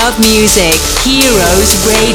Club 0.06 0.20
music, 0.20 0.78
Heroes 1.02 1.74
Radio 1.90 2.15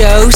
Show 0.00 0.30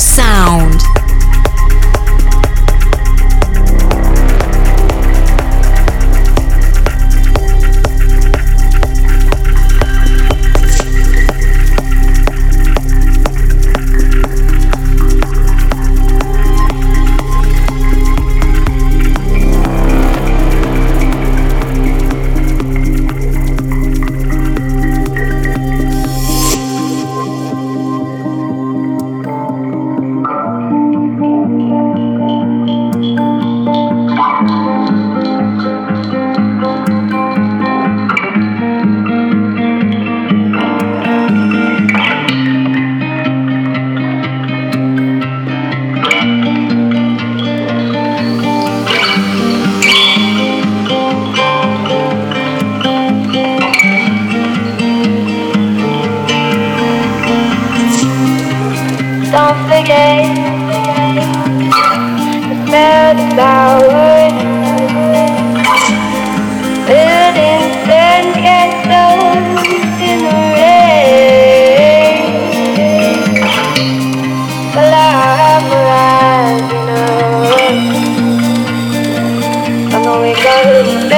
Sunshine. 80.45 81.09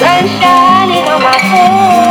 Sun 0.00 0.26
shining 0.40 1.04
on 1.04 1.20
my 1.22 1.38
face. 1.52 2.05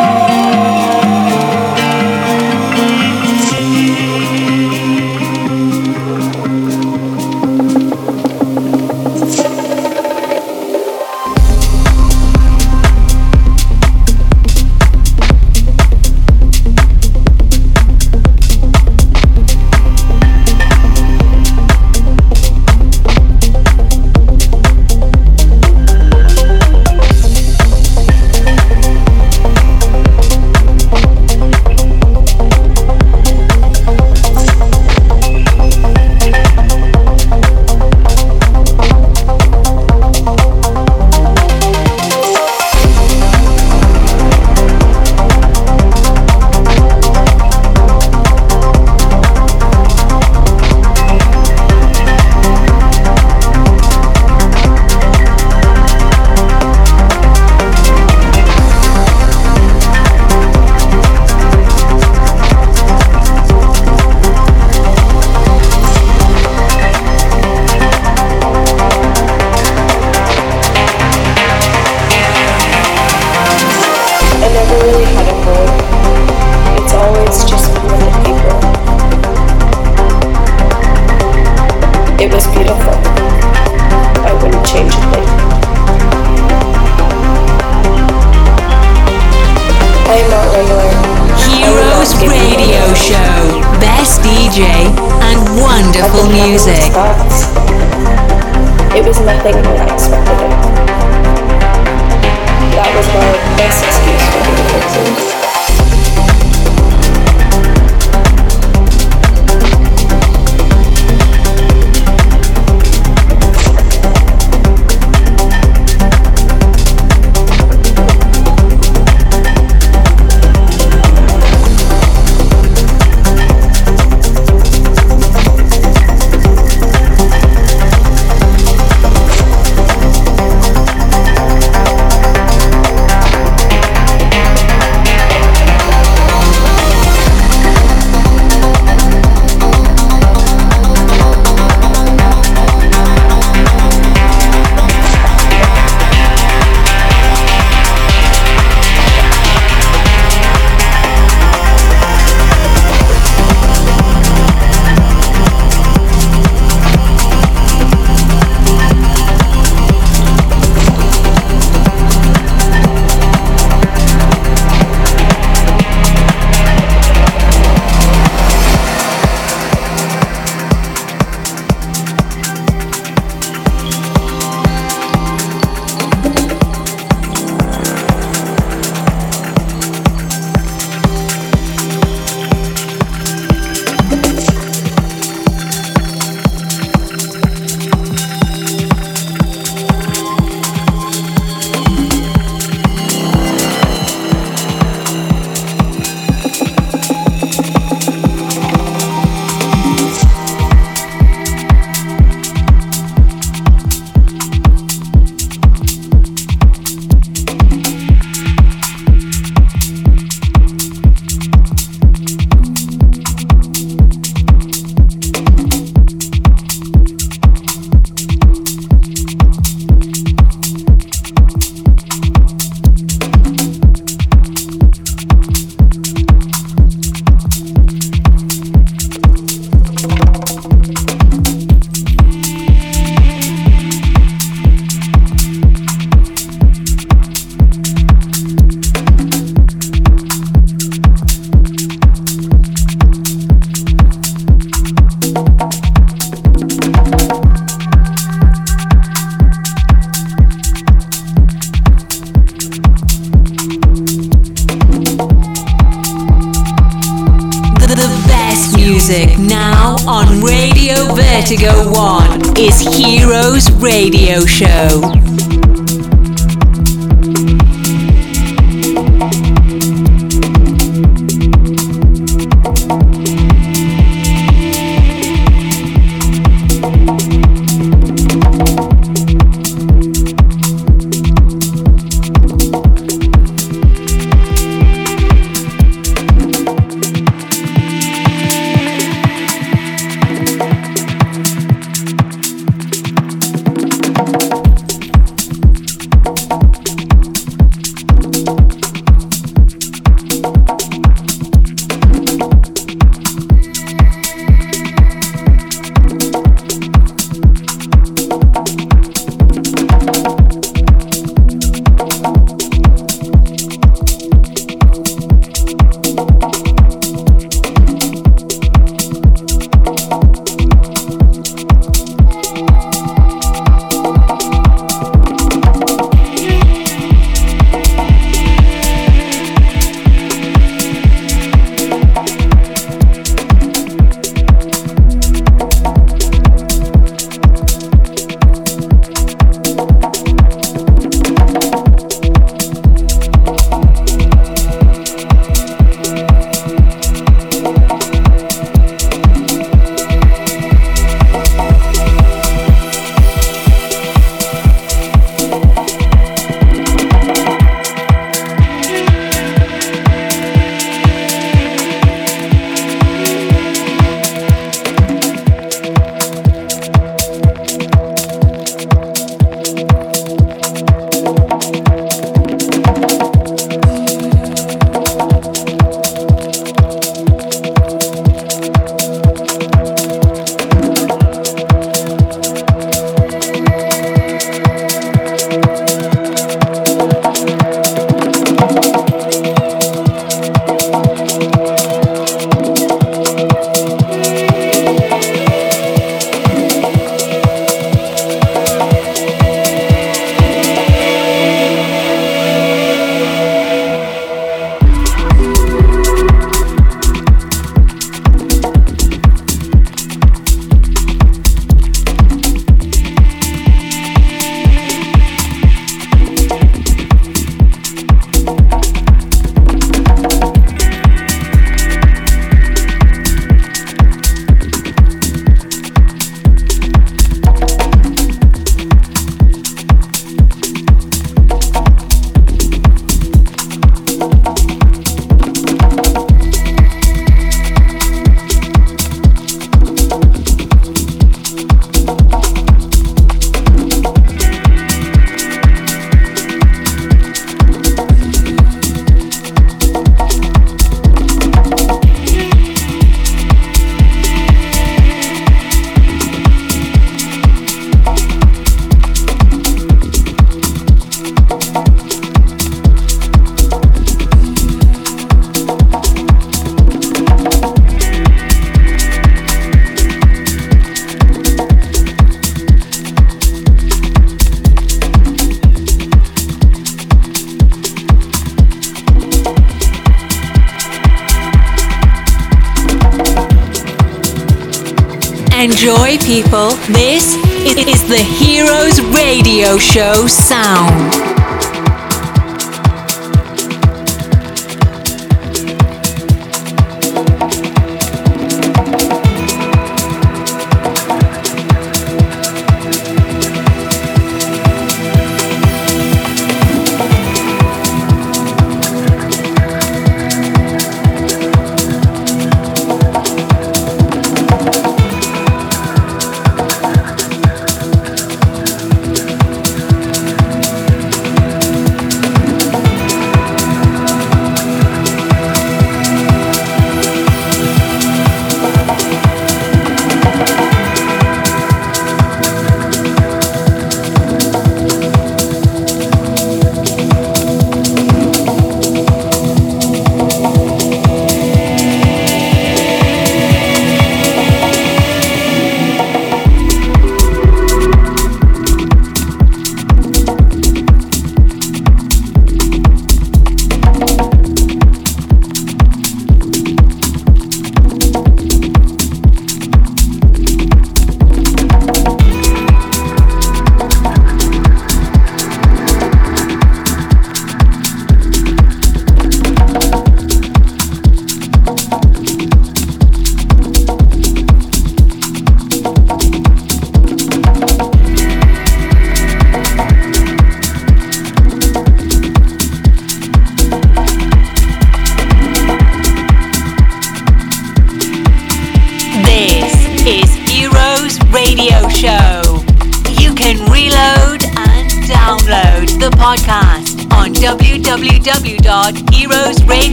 Radio 489.66 489.80
Show 489.80 490.28
sound. 490.28 491.25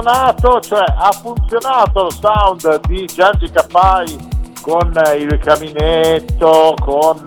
Funzionato, 0.00 0.60
cioè 0.60 0.84
ha 0.96 1.12
funzionato 1.12 2.06
il 2.06 2.12
sound 2.12 2.80
di 2.86 3.04
Gianni 3.06 3.50
Capai 3.50 4.28
con 4.62 4.92
il 5.16 5.38
caminetto, 5.38 6.74
con 6.80 7.22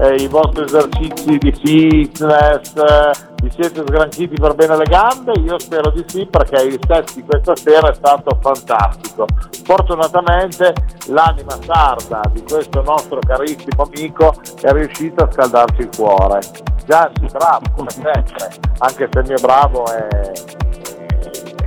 eh, 0.00 0.14
i 0.14 0.28
vostri 0.28 0.64
esercizi 0.64 1.38
di 1.38 1.52
fitness, 1.52 2.74
eh, 2.76 3.10
vi 3.42 3.50
siete 3.50 3.82
sgranchiti 3.84 4.34
per 4.34 4.54
bene 4.54 4.76
le 4.76 4.84
gambe? 4.84 5.32
Io 5.40 5.58
spero 5.58 5.90
di 5.90 6.04
sì 6.06 6.26
perché 6.26 6.62
il 6.62 6.78
set 6.86 7.14
di 7.14 7.24
questa 7.24 7.56
sera 7.56 7.90
è 7.90 7.94
stato 7.94 8.36
fantastico. 8.40 9.26
Fortunatamente 9.64 10.72
l'anima 11.08 11.56
sarda 11.64 12.20
di 12.32 12.42
questo 12.42 12.82
nostro 12.82 13.18
carissimo 13.26 13.82
amico 13.82 14.34
è 14.60 14.72
riuscito 14.72 15.24
a 15.24 15.32
scaldarci 15.32 15.80
il 15.80 15.90
cuore. 15.96 16.40
Gianni, 16.86 17.28
bravo 17.30 17.66
come 17.76 17.90
sempre, 17.90 18.50
anche 18.78 19.08
se 19.10 19.18
il 19.18 19.26
mio 19.26 19.38
bravo 19.40 19.84
è 19.86 20.66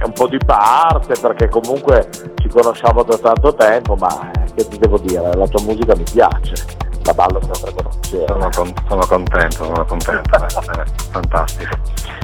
un 0.06 0.14
po' 0.14 0.28
di 0.28 0.39
parte 0.45 1.16
perché 1.20 1.47
comunque 1.49 2.10
ci 2.38 2.47
conosciamo 2.49 3.04
da 3.04 3.18
tanto 3.18 3.54
tempo, 3.54 3.95
ma 3.95 4.32
eh, 4.32 4.54
che 4.56 4.68
ti 4.68 4.78
devo 4.78 4.97
dire, 4.99 5.34
la 5.34 5.47
tua 5.47 5.62
musica 5.64 5.95
mi 5.95 6.06
piace 6.12 6.89
la 7.04 7.14
ballo 7.14 7.39
sempre 7.41 7.74
con 7.74 7.91
sono, 8.02 8.49
con, 8.54 8.74
sono 8.88 9.06
contento, 9.08 9.64
sono 9.64 9.86
contento, 9.86 10.36
eh, 10.36 10.86
fantastico. 11.12 11.76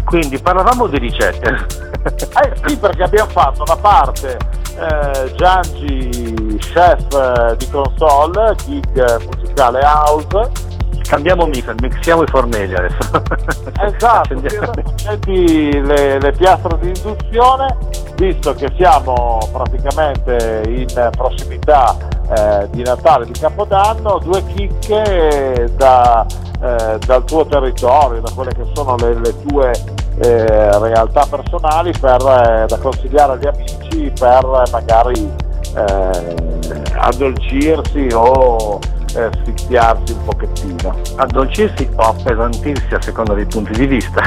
Quindi 0.05 0.39
parlavamo 0.39 0.88
di 0.88 0.97
ricette. 0.99 1.65
eh 2.05 2.53
sì, 2.65 2.78
perché 2.78 3.03
abbiamo 3.03 3.30
fatto 3.30 3.63
da 3.63 3.75
parte 3.75 4.38
eh, 4.78 5.34
Giangi, 5.36 6.57
chef 6.59 7.13
eh, 7.13 7.55
di 7.57 7.69
console, 7.69 8.55
gig 8.65 9.25
musicale 9.25 9.82
house, 9.84 10.51
Cambiamo 11.07 11.45
mica, 11.45 11.73
mixiamo 11.79 12.23
i 12.23 12.27
fornelli 12.27 12.75
adesso. 12.75 13.23
Esatto, 13.79 14.33
le, 15.25 16.19
le 16.19 16.31
piastre 16.33 16.77
di 16.79 16.87
induzione, 16.87 17.77
visto 18.17 18.53
che 18.53 18.69
siamo 18.75 19.39
praticamente 19.53 20.63
in 20.67 21.09
prossimità 21.15 21.95
eh, 22.29 22.67
di 22.71 22.83
Natale, 22.83 23.25
di 23.25 23.31
Capodanno, 23.31 24.19
due 24.19 24.43
chicche 24.53 25.71
da, 25.77 26.25
eh, 26.61 26.99
dal 27.05 27.23
tuo 27.23 27.45
territorio, 27.45 28.19
da 28.19 28.31
quelle 28.35 28.53
che 28.53 28.65
sono 28.73 28.97
le, 28.97 29.13
le 29.13 29.45
tue 29.45 29.71
eh, 30.19 30.79
realtà 30.79 31.25
personali 31.29 31.91
per, 31.97 32.21
eh, 32.21 32.65
da 32.67 32.77
consigliare 32.79 33.33
agli 33.33 33.47
amici 33.47 34.11
per 34.19 34.63
magari 34.71 35.31
eh, 35.75 36.35
addolcirsi 36.95 38.09
o 38.13 38.79
eh, 39.18 39.30
un 40.13 40.24
pochettino. 40.24 40.95
Addolcirsi 41.15 41.89
o 41.95 42.01
appesantirsi 42.01 42.93
a 42.93 43.01
seconda 43.01 43.34
dei 43.34 43.45
punti 43.45 43.72
di 43.72 43.88
vista. 43.88 44.22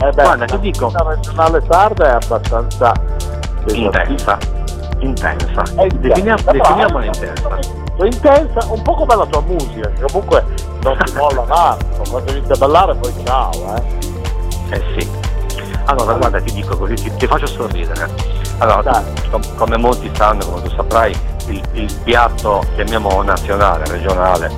eh 0.00 0.10
beh, 0.10 0.22
Guarda, 0.22 0.44
ti 0.44 0.58
dico. 0.58 0.90
La 0.92 1.14
regionale 1.14 1.62
sarda 1.68 2.06
è 2.06 2.24
abbastanza 2.24 2.92
intensa. 3.68 4.38
Intensa. 4.98 5.62
Definiamo, 5.98 6.42
definiamola 6.50 7.04
intensa. 7.04 7.58
Intensa, 7.96 8.72
un 8.72 8.82
po' 8.82 8.94
come 8.94 9.14
la 9.14 9.26
tua 9.26 9.40
musica, 9.42 9.88
che 9.88 10.02
comunque 10.10 10.44
non 10.82 10.96
ti 11.04 11.12
molla 11.14 11.42
tanto, 11.42 12.10
quando 12.10 12.32
inizi 12.32 12.52
a 12.52 12.56
ballare 12.56 12.94
poi 12.96 13.12
ciao, 13.24 13.52
eh. 13.52 13.82
Eh 14.70 14.82
sì. 14.98 15.08
Allora 15.84 16.14
guarda 16.14 16.40
ti 16.40 16.52
dico 16.52 16.76
così, 16.76 16.94
ti, 16.94 17.14
ti 17.14 17.26
faccio 17.26 17.46
sorridere. 17.46 18.08
Allora, 18.58 19.02
com- 19.30 19.56
come 19.56 19.76
molti 19.76 20.10
sanno, 20.14 20.44
come 20.46 20.62
tu 20.62 20.74
saprai, 20.74 21.14
il, 21.46 21.62
il 21.72 21.94
piatto, 22.04 22.64
chiamiamo 22.74 23.22
nazionale, 23.22 23.84
regionale, 23.86 24.50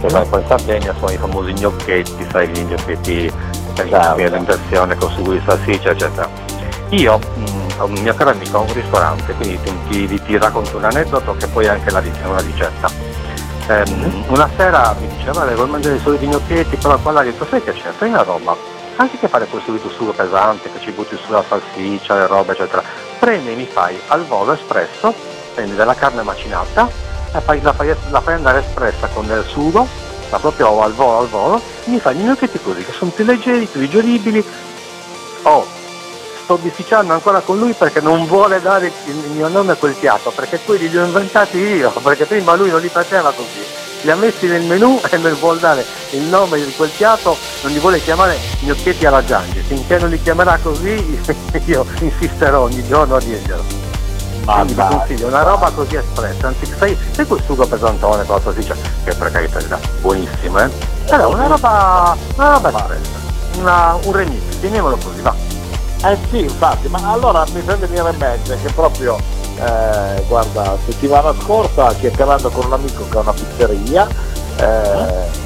che 0.00 0.08
vai 0.08 0.26
poi 0.26 0.40
in 0.40 0.46
Sardegna 0.46 0.94
sono 0.98 1.10
i 1.10 1.16
famosi 1.16 1.52
gnocchetti, 1.52 2.26
sai, 2.30 2.48
gli 2.48 2.62
gnocchetti 2.62 3.32
per 3.74 3.88
l'alimentazione 3.88 4.96
con 4.96 5.10
sugo 5.10 5.32
di 5.32 5.42
salsiccia, 5.44 5.90
eccetera. 5.90 6.28
Io, 6.90 7.18
mh, 7.18 7.40
mm, 7.40 7.60
un 7.82 8.00
mio 8.02 8.14
caro 8.14 8.30
amico 8.30 8.56
ha 8.56 8.60
un 8.60 8.72
ristorante, 8.72 9.32
quindi 9.34 9.60
ti, 9.88 10.06
ti, 10.08 10.22
ti, 10.22 10.38
racconto 10.38 10.76
un 10.76 10.84
aneddoto 10.84 11.34
che 11.36 11.46
poi 11.46 11.66
è 11.66 11.68
anche 11.68 11.90
la, 11.90 12.02
una 12.24 12.40
ricetta. 12.40 12.90
Um, 13.68 14.24
una 14.28 14.48
sera 14.56 14.94
mi 14.98 15.06
diceva, 15.16 15.44
vuoi 15.54 15.68
mangiare 15.68 15.94
i 15.94 16.00
soliti 16.00 16.26
gnocchetti, 16.26 16.76
però 16.76 16.98
qua 16.98 17.20
ha 17.20 17.22
detto, 17.22 17.46
sai 17.48 17.62
che 17.62 17.72
c'è, 17.72 17.90
fai 17.96 18.08
una 18.08 18.22
roba, 18.22 18.56
anziché 19.00 19.28
fare 19.28 19.46
quel 19.46 19.62
solito 19.64 19.88
sugo 19.88 20.12
pesante 20.12 20.70
che 20.70 20.80
ci 20.80 20.90
butti 20.90 21.16
sulla 21.16 21.42
salsiccia, 21.46 22.14
le 22.16 22.26
robe, 22.26 22.52
eccetera, 22.52 22.82
prendi 23.18 23.50
e 23.50 23.54
mi 23.54 23.64
fai 23.66 23.98
al 24.08 24.24
volo 24.26 24.52
espresso 24.52 25.14
prendi 25.54 25.74
della 25.74 25.94
carne 25.94 26.22
macinata 26.22 26.88
e 27.32 27.40
fai, 27.40 27.62
la, 27.62 27.72
fai, 27.72 27.94
la, 28.10 28.20
fai, 28.20 28.34
andare 28.34 28.60
espressa 28.60 29.06
con 29.08 29.26
del 29.26 29.44
sugo, 29.44 29.86
ma 30.30 30.38
proprio 30.38 30.82
al 30.82 30.92
volo 30.92 31.18
al 31.18 31.28
volo, 31.28 31.62
mi 31.84 31.98
fai 31.98 32.16
gli 32.16 32.24
gnocchetti 32.24 32.60
così, 32.60 32.84
che 32.84 32.92
sono 32.92 33.10
più 33.10 33.24
leggeri, 33.24 33.66
più 33.66 33.80
digeribili. 33.80 34.44
Oh, 35.42 35.66
sto 36.42 36.56
bisticciando 36.56 37.12
ancora 37.12 37.40
con 37.40 37.58
lui 37.58 37.72
perché 37.72 38.00
non 38.00 38.26
vuole 38.26 38.60
dare 38.60 38.92
il 39.06 39.14
mio 39.30 39.48
nome 39.48 39.72
a 39.72 39.76
quel 39.76 39.94
piatto, 39.94 40.30
perché 40.30 40.60
quelli 40.62 40.90
li 40.90 40.98
ho 40.98 41.04
inventati 41.04 41.56
io, 41.56 41.90
perché 42.02 42.26
prima 42.26 42.54
lui 42.54 42.70
non 42.70 42.80
li 42.80 42.88
faceva 42.88 43.32
così. 43.32 43.89
Li 44.02 44.10
ha 44.10 44.16
messi 44.16 44.46
nel 44.46 44.62
menù 44.64 45.00
e 45.10 45.16
non 45.16 45.36
vuole 45.38 45.60
dare 45.60 45.84
il 46.10 46.22
nome 46.22 46.64
di 46.64 46.72
quel 46.74 46.90
piatto, 46.90 47.36
non 47.62 47.72
li 47.72 47.78
vuole 47.78 48.00
chiamare 48.00 48.38
gnocchetti 48.60 49.06
alla 49.06 49.24
Giangi. 49.24 49.60
Finché 49.60 49.98
non 49.98 50.10
li 50.10 50.20
chiamerà 50.20 50.58
così 50.62 51.20
io 51.66 51.86
insisterò 52.00 52.62
ogni 52.62 52.86
giorno 52.86 53.16
a 53.16 53.20
dirglielo. 53.20 53.88
Ma 54.44 54.64
ti 54.64 54.74
consiglio 54.74 55.26
una 55.26 55.42
roba 55.42 55.70
così 55.70 55.96
espressa, 55.96 56.48
anzi 56.48 56.66
sai, 56.76 56.96
sai 57.12 57.26
quel 57.26 57.42
sugo 57.44 57.66
pesantone 57.66 58.24
con 58.24 58.36
la 58.36 58.40
salsiccia, 58.40 58.74
che 59.04 59.14
per 59.14 59.30
carità 59.30 59.58
è 59.58 59.78
buonissimo, 60.00 60.58
eh? 60.58 60.70
Però 61.06 61.30
una 61.32 61.46
roba, 61.46 62.16
una 62.36 62.52
roba 62.54 62.68
espressa, 62.70 63.18
una, 63.58 63.98
un 64.02 64.12
remix, 64.12 64.58
chiamiamolo 64.60 64.96
così, 64.96 65.20
va. 65.20 65.34
Eh 66.04 66.16
sì, 66.30 66.40
infatti, 66.40 66.88
ma 66.88 66.98
allora 67.10 67.44
mi 67.52 67.60
fa 67.60 67.76
venire 67.76 68.10
in 68.10 68.16
mente 68.16 68.58
che 68.62 68.72
proprio, 68.72 69.18
eh, 69.62 70.24
guarda, 70.26 70.76
settimana 70.86 71.34
scorsa 71.40 71.94
chiacchierando 71.94 72.48
con 72.50 72.66
un 72.66 72.72
amico 72.72 73.06
che 73.08 73.16
ha 73.16 73.20
una 73.20 73.32
pizzeria, 73.32 74.08
eh, 74.56 75.38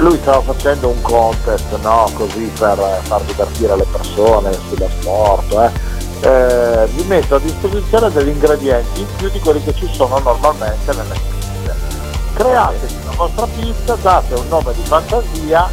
lui 0.00 0.18
stava 0.20 0.40
facendo 0.40 0.88
un 0.88 1.00
contest, 1.02 1.76
no, 1.82 2.10
così 2.14 2.50
per 2.58 3.00
far 3.02 3.22
divertire 3.22 3.76
le 3.76 3.86
persone 3.90 4.52
sullo 4.68 4.88
sport, 5.00 5.52
eh 5.52 5.96
eh, 6.20 6.88
vi 6.94 7.04
metto 7.04 7.36
a 7.36 7.38
disposizione 7.38 8.10
degli 8.10 8.28
ingredienti 8.28 9.00
in 9.00 9.06
più 9.16 9.30
di 9.30 9.38
quelli 9.38 9.62
che 9.62 9.74
ci 9.74 9.88
sono 9.92 10.18
normalmente 10.18 10.92
nelle 10.92 11.14
pizze. 11.14 11.76
Create 12.34 12.88
la 13.04 13.12
vostra 13.16 13.46
pizza, 13.46 13.94
date 13.94 14.34
un 14.34 14.48
nome 14.48 14.72
di 14.74 14.82
fantasia, 14.82 15.68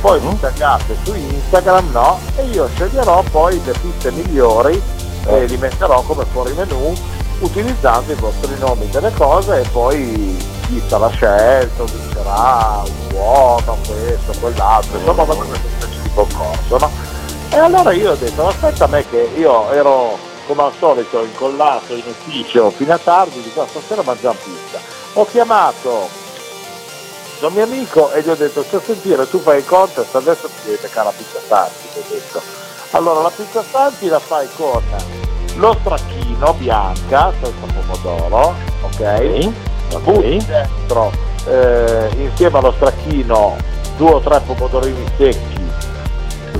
poi 0.00 0.20
mi 0.20 0.32
mm. 0.32 0.40
taggate 0.40 0.96
su 1.04 1.14
Instagram, 1.14 1.90
no? 1.90 2.18
E 2.36 2.44
io 2.46 2.68
sceglierò 2.74 3.22
poi 3.30 3.60
le 3.64 3.72
pizze 3.72 4.10
migliori 4.12 4.80
e 5.26 5.44
li 5.46 5.56
metterò 5.56 6.02
come 6.02 6.24
fuori 6.32 6.52
menù 6.54 6.94
utilizzando 7.40 8.12
i 8.12 8.16
vostri 8.16 8.56
nomi 8.58 8.88
delle 8.88 9.12
cose 9.12 9.60
e 9.60 9.68
poi 9.68 10.36
chi 10.66 10.82
sarà 10.86 11.08
scelto 11.08 11.84
vincerà 11.84 12.82
un 12.84 13.08
buono, 13.08 13.76
questo, 13.86 14.32
quell'altro, 14.40 14.98
insomma 14.98 15.24
come 15.24 15.44
una 15.44 15.56
specie 15.56 16.00
di 16.02 16.10
concorso, 16.14 16.78
no? 16.78 16.90
E 17.50 17.58
allora 17.58 17.92
io 17.92 18.12
ho 18.12 18.14
detto, 18.14 18.46
aspetta 18.46 18.84
a 18.84 18.88
me 18.88 19.06
che 19.08 19.30
io 19.36 19.70
ero 19.72 20.16
come 20.46 20.62
al 20.62 20.72
solito 20.78 21.22
incollato 21.22 21.94
in 21.94 22.04
ufficio 22.06 22.70
fino 22.70 22.94
a 22.94 22.98
tardi, 22.98 23.42
dico 23.42 23.66
stasera 23.68 24.02
mangiamo 24.02 24.38
pizza. 24.42 24.78
Ho 25.14 25.26
chiamato 25.26 26.08
il 27.40 27.52
mio 27.52 27.64
amico 27.64 28.10
e 28.12 28.22
gli 28.22 28.28
ho 28.28 28.34
detto, 28.34 28.62
se 28.62 28.80
sentire 28.84 29.28
tu 29.28 29.40
fai 29.40 29.58
il 29.58 29.66
contest, 29.66 30.14
adesso 30.14 30.46
ti 30.46 30.66
devi 30.66 30.78
beccare 30.80 31.06
la 31.06 31.14
pizza 31.16 31.38
Santi, 31.46 31.98
ho 31.98 32.02
detto. 32.08 32.61
Allora 32.92 33.22
la 33.22 33.30
pizza 33.30 33.62
Santi 33.62 34.08
la 34.08 34.18
fai 34.18 34.46
con 34.56 34.82
lo 35.56 35.76
stracchino 35.80 36.54
bianca 36.54 37.32
senza 37.42 37.66
pomodoro, 37.74 38.54
ok? 38.82 38.90
okay. 38.94 39.54
Butti 40.02 40.44
dentro 40.46 41.12
eh, 41.46 42.08
insieme 42.16 42.58
allo 42.58 42.72
stracchino 42.72 43.56
due 43.96 44.10
o 44.12 44.20
tre 44.20 44.40
pomodorini 44.40 45.04
secchi 45.16 45.60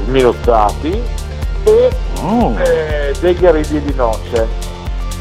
sminuzzati 0.05 1.03
e 1.65 1.91
Mm. 2.23 2.57
eh, 2.59 3.13
dei 3.19 3.35
gherigli 3.35 3.81
di 3.81 3.95
noce. 3.95 4.47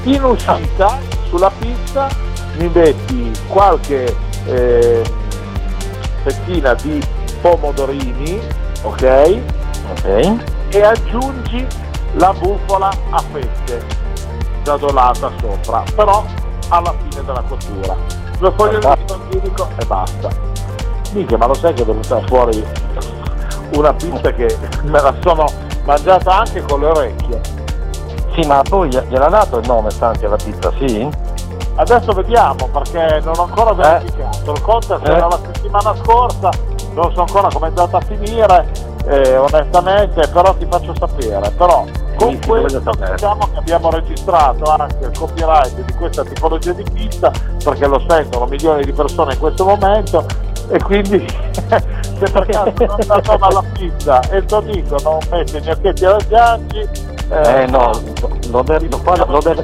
In 0.03 0.23
uscita 0.23 0.99
sulla 1.29 1.51
pizza 1.57 2.07
mi 2.57 2.69
metti 2.71 3.31
qualche 3.47 4.15
eh, 4.45 5.01
fettina 6.23 6.75
di 6.75 7.03
pomodorini, 7.41 8.39
ok? 8.83 9.39
Ok. 9.89 10.35
E 10.73 10.81
aggiungi 10.83 11.67
la 12.13 12.33
bufala 12.33 12.89
a 13.09 13.21
fette 13.31 13.85
già 14.63 14.77
dolata 14.77 15.29
sopra, 15.39 15.83
però 15.95 16.23
alla 16.69 16.93
fine 16.97 17.25
della 17.25 17.43
cottura. 17.47 17.95
Due 18.37 18.53
foglie 18.55 18.79
di 18.79 18.87
basilico 19.05 19.67
e 19.77 19.85
basta. 19.85 20.29
Minchia, 21.11 21.37
ma 21.37 21.47
lo 21.47 21.53
sai 21.53 21.73
che 21.73 21.81
è 21.81 21.85
venuta 21.85 22.21
fuori 22.27 22.65
una 23.73 23.93
pizza 23.93 24.31
che 24.31 24.57
me 24.83 25.01
la 25.01 25.13
sono 25.21 25.45
mangiata 25.83 26.39
anche 26.39 26.61
con 26.61 26.79
le 26.79 26.87
orecchie. 26.87 27.41
Sì, 28.33 28.47
ma 28.47 28.61
poi 28.61 28.89
gliel'ha 28.89 29.27
dato 29.27 29.57
il 29.57 29.67
nome 29.67 29.89
Santi 29.89 30.23
alla 30.25 30.37
pizza, 30.37 30.71
sì? 30.77 31.09
Adesso 31.75 32.13
vediamo 32.13 32.67
perché 32.71 33.19
non 33.23 33.33
ho 33.37 33.43
ancora 33.43 33.73
verificato. 33.73 34.53
Il 34.53 34.61
contest 34.61 35.05
Eh. 35.05 35.11
era 35.11 35.27
la 35.27 35.39
settimana 35.51 35.93
scorsa, 36.01 36.49
non 36.93 37.13
so 37.13 37.21
ancora 37.21 37.49
come 37.51 37.65
è 37.65 37.69
andata 37.69 37.97
a 37.97 38.01
finire, 38.01 38.71
eh, 39.07 39.37
onestamente, 39.37 40.27
però 40.27 40.53
ti 40.55 40.65
faccio 40.69 40.93
sapere. 40.97 41.49
Però 41.57 41.85
con 42.15 42.37
Sì, 42.41 42.47
questo 42.47 42.79
diciamo 42.79 43.49
che 43.51 43.57
abbiamo 43.57 43.89
registrato 43.89 44.71
anche 44.71 45.05
il 45.05 45.17
copyright 45.17 45.73
di 45.85 45.93
questa 45.93 46.23
tipologia 46.23 46.71
di 46.73 46.83
pizza 46.93 47.31
perché 47.63 47.87
lo 47.87 48.03
sentono 48.07 48.45
milioni 48.45 48.83
di 48.83 48.91
persone 48.91 49.33
in 49.33 49.39
questo 49.39 49.65
momento 49.65 50.25
e 50.69 50.77
quindi 50.83 51.25
se 51.67 52.31
per 52.31 52.45
caso 52.45 52.73
non 52.77 52.95
andato 53.07 53.37
alla 53.39 53.63
pizza 53.73 54.19
e 54.29 54.37
il 54.37 54.45
tuo 54.45 54.57
amico 54.57 54.95
non 55.03 55.17
mette 55.31 55.57
i 55.57 55.61
gnocchetti 55.61 56.05
alla 56.05 56.19
Giangi 56.29 56.89
Eh 57.29 57.65
no, 57.67 57.91
lo 58.51 58.61
deve, 58.61 58.87
lo 58.89 58.97
fa- 58.97 59.25
lo 59.25 59.39
deve- 59.39 59.63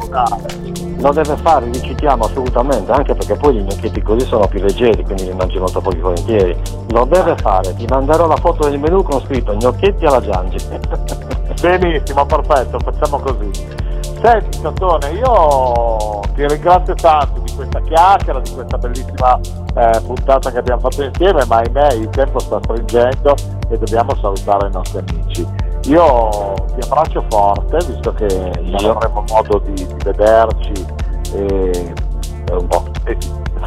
lo 0.99 1.11
deve 1.11 1.35
fare, 1.37 1.65
li 1.67 1.81
citiamo 1.81 2.25
assolutamente, 2.25 2.91
anche 2.91 3.13
perché 3.13 3.35
poi 3.35 3.55
gli 3.55 3.61
gnocchetti 3.61 4.01
così 4.01 4.25
sono 4.25 4.47
più 4.47 4.59
leggeri, 4.61 5.03
quindi 5.03 5.25
li 5.25 5.33
mangi 5.33 5.59
molto 5.59 5.79
pochi 5.79 5.99
volentieri. 5.99 6.59
Lo 6.89 7.05
deve 7.05 7.35
fare, 7.37 7.75
ti 7.75 7.85
manderò 7.87 8.27
la 8.27 8.37
foto 8.37 8.67
del 8.67 8.79
menù 8.79 9.03
con 9.03 9.21
scritto 9.21 9.53
gnocchetti 9.55 10.05
alla 10.05 10.21
Giangi. 10.21 10.57
Benissimo, 11.61 12.25
perfetto, 12.25 12.79
facciamo 12.79 13.19
così. 13.19 13.85
Senti 14.21 14.61
Totone, 14.61 15.11
io 15.11 16.21
ti 16.33 16.47
ringrazio 16.47 16.95
tanto 16.95 17.39
di 17.41 17.51
questa 17.53 17.79
chiacchiera, 17.81 18.39
di 18.39 18.51
questa 18.51 18.77
bellissima 18.77 19.39
eh, 19.75 20.01
puntata 20.01 20.51
che 20.51 20.57
abbiamo 20.57 20.81
fatto 20.81 21.03
insieme, 21.03 21.45
ma 21.45 21.57
ahimè 21.57 21.93
il 21.93 22.09
tempo 22.09 22.39
sta 22.39 22.59
stringendo 22.63 23.35
e 23.69 23.77
dobbiamo 23.77 24.15
salutare 24.15 24.67
i 24.67 24.71
nostri 24.71 25.03
amici. 25.07 25.66
Io 25.87 26.53
ti 26.75 26.85
abbraccio 26.85 27.23
forte, 27.29 27.77
visto 27.85 28.13
che 28.13 28.27
non 28.61 28.79
Io. 28.79 28.91
avremo 28.91 29.23
modo 29.29 29.59
di, 29.59 29.73
di 29.73 29.95
vederci 30.03 30.85
e, 31.33 31.93
e 32.49 32.53
un 32.53 32.67
po', 32.67 32.85
e- 33.05 33.17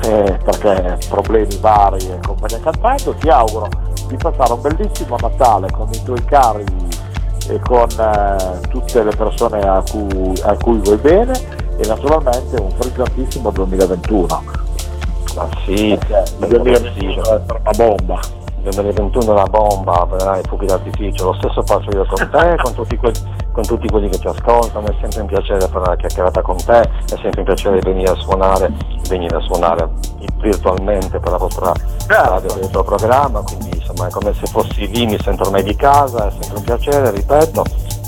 perché 0.00 0.98
problemi 1.08 1.56
vari 1.60 2.06
e 2.10 2.18
compagnia 2.24 2.60
cantando, 2.60 3.14
ti 3.14 3.28
auguro 3.28 3.68
di 4.06 4.16
passare 4.16 4.52
un 4.52 4.60
bellissimo 4.60 5.16
Natale 5.20 5.68
con 5.70 5.88
i 5.92 6.02
tuoi 6.02 6.24
cari 6.24 6.64
e 7.48 7.58
con 7.60 7.88
eh, 7.98 8.60
tutte 8.68 9.02
le 9.02 9.14
persone 9.14 9.60
a 9.60 9.82
cui, 9.90 10.32
a 10.42 10.56
cui 10.56 10.78
vuoi 10.78 10.96
bene 10.96 11.32
e 11.76 11.86
naturalmente 11.86 12.60
un 12.60 12.70
frizzantissimo 12.70 13.50
2021. 13.50 14.42
Ma 15.36 15.48
sì, 15.64 15.96
Perché 15.98 16.32
il 16.40 16.46
2021 16.48 17.22
deve 17.22 17.42
essere 17.42 17.60
una 17.62 17.70
bomba. 17.76 18.20
Nel 18.62 18.74
2021 18.74 19.24
è 19.24 19.30
una 19.30 19.44
bomba, 19.44 20.06
vedrai 20.10 20.42
fuochi 20.46 20.66
d'artificio, 20.66 21.24
lo 21.24 21.34
stesso 21.34 21.62
faccio 21.62 21.90
io 21.90 22.06
con 22.06 22.28
te, 22.30 22.56
con 22.62 22.74
tutti, 22.74 22.96
quelli, 22.96 23.18
con 23.52 23.64
tutti 23.64 23.88
quelli 23.88 24.08
che 24.08 24.18
ci 24.18 24.26
ascoltano, 24.26 24.86
è 24.86 24.96
sempre 25.00 25.20
un 25.22 25.26
piacere 25.26 25.60
fare 25.60 25.84
una 25.84 25.96
chiacchierata 25.96 26.42
con 26.42 26.56
te, 26.56 26.80
è 26.80 27.18
sempre 27.20 27.40
un 27.40 27.44
piacere 27.44 27.78
venire 27.80 28.10
a 28.10 28.14
suonare, 28.14 28.72
venire 29.08 29.36
a 29.36 29.40
suonare 29.40 29.88
virtualmente 30.40 31.18
per 31.18 31.30
la 31.30 31.38
vostra 31.38 31.72
radio, 32.06 32.52
per 32.52 32.64
il 32.64 32.70
tuo 32.70 32.84
programma, 32.84 33.40
quindi 33.40 33.70
insomma 33.76 34.08
è 34.08 34.10
come 34.10 34.34
se 34.34 34.46
fossi 34.46 34.86
lì, 34.88 35.06
mi 35.06 35.18
sento 35.20 35.44
ormai 35.44 35.62
di 35.62 35.74
casa, 35.74 36.28
è 36.28 36.30
sempre 36.30 36.58
un 36.58 36.64
piacere, 36.64 37.10
ripeto, 37.10 37.64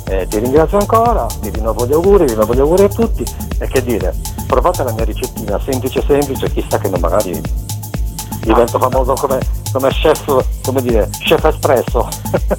eh, 0.08 0.26
ti 0.26 0.38
ringrazio 0.38 0.78
ancora, 0.78 1.26
ti 1.40 1.48
rinnovo 1.50 1.86
gli 1.86 1.92
auguri, 1.92 2.26
rinnovo 2.26 2.54
gli 2.54 2.60
auguri 2.60 2.82
a 2.84 2.88
tutti. 2.88 3.24
E 3.58 3.66
che 3.68 3.82
dire, 3.82 4.14
provate 4.46 4.82
la 4.82 4.92
mia 4.92 5.04
ricettina 5.04 5.58
semplice 5.60 6.02
semplice, 6.06 6.50
chissà 6.50 6.78
che 6.78 6.88
non 6.88 7.00
magari 7.00 7.40
divento 8.40 8.78
famoso 8.78 9.14
come, 9.14 9.38
come 9.72 9.88
chef, 9.88 10.44
come 10.62 10.82
dire, 10.82 11.08
chef 11.18 11.44
espresso. 11.44 12.08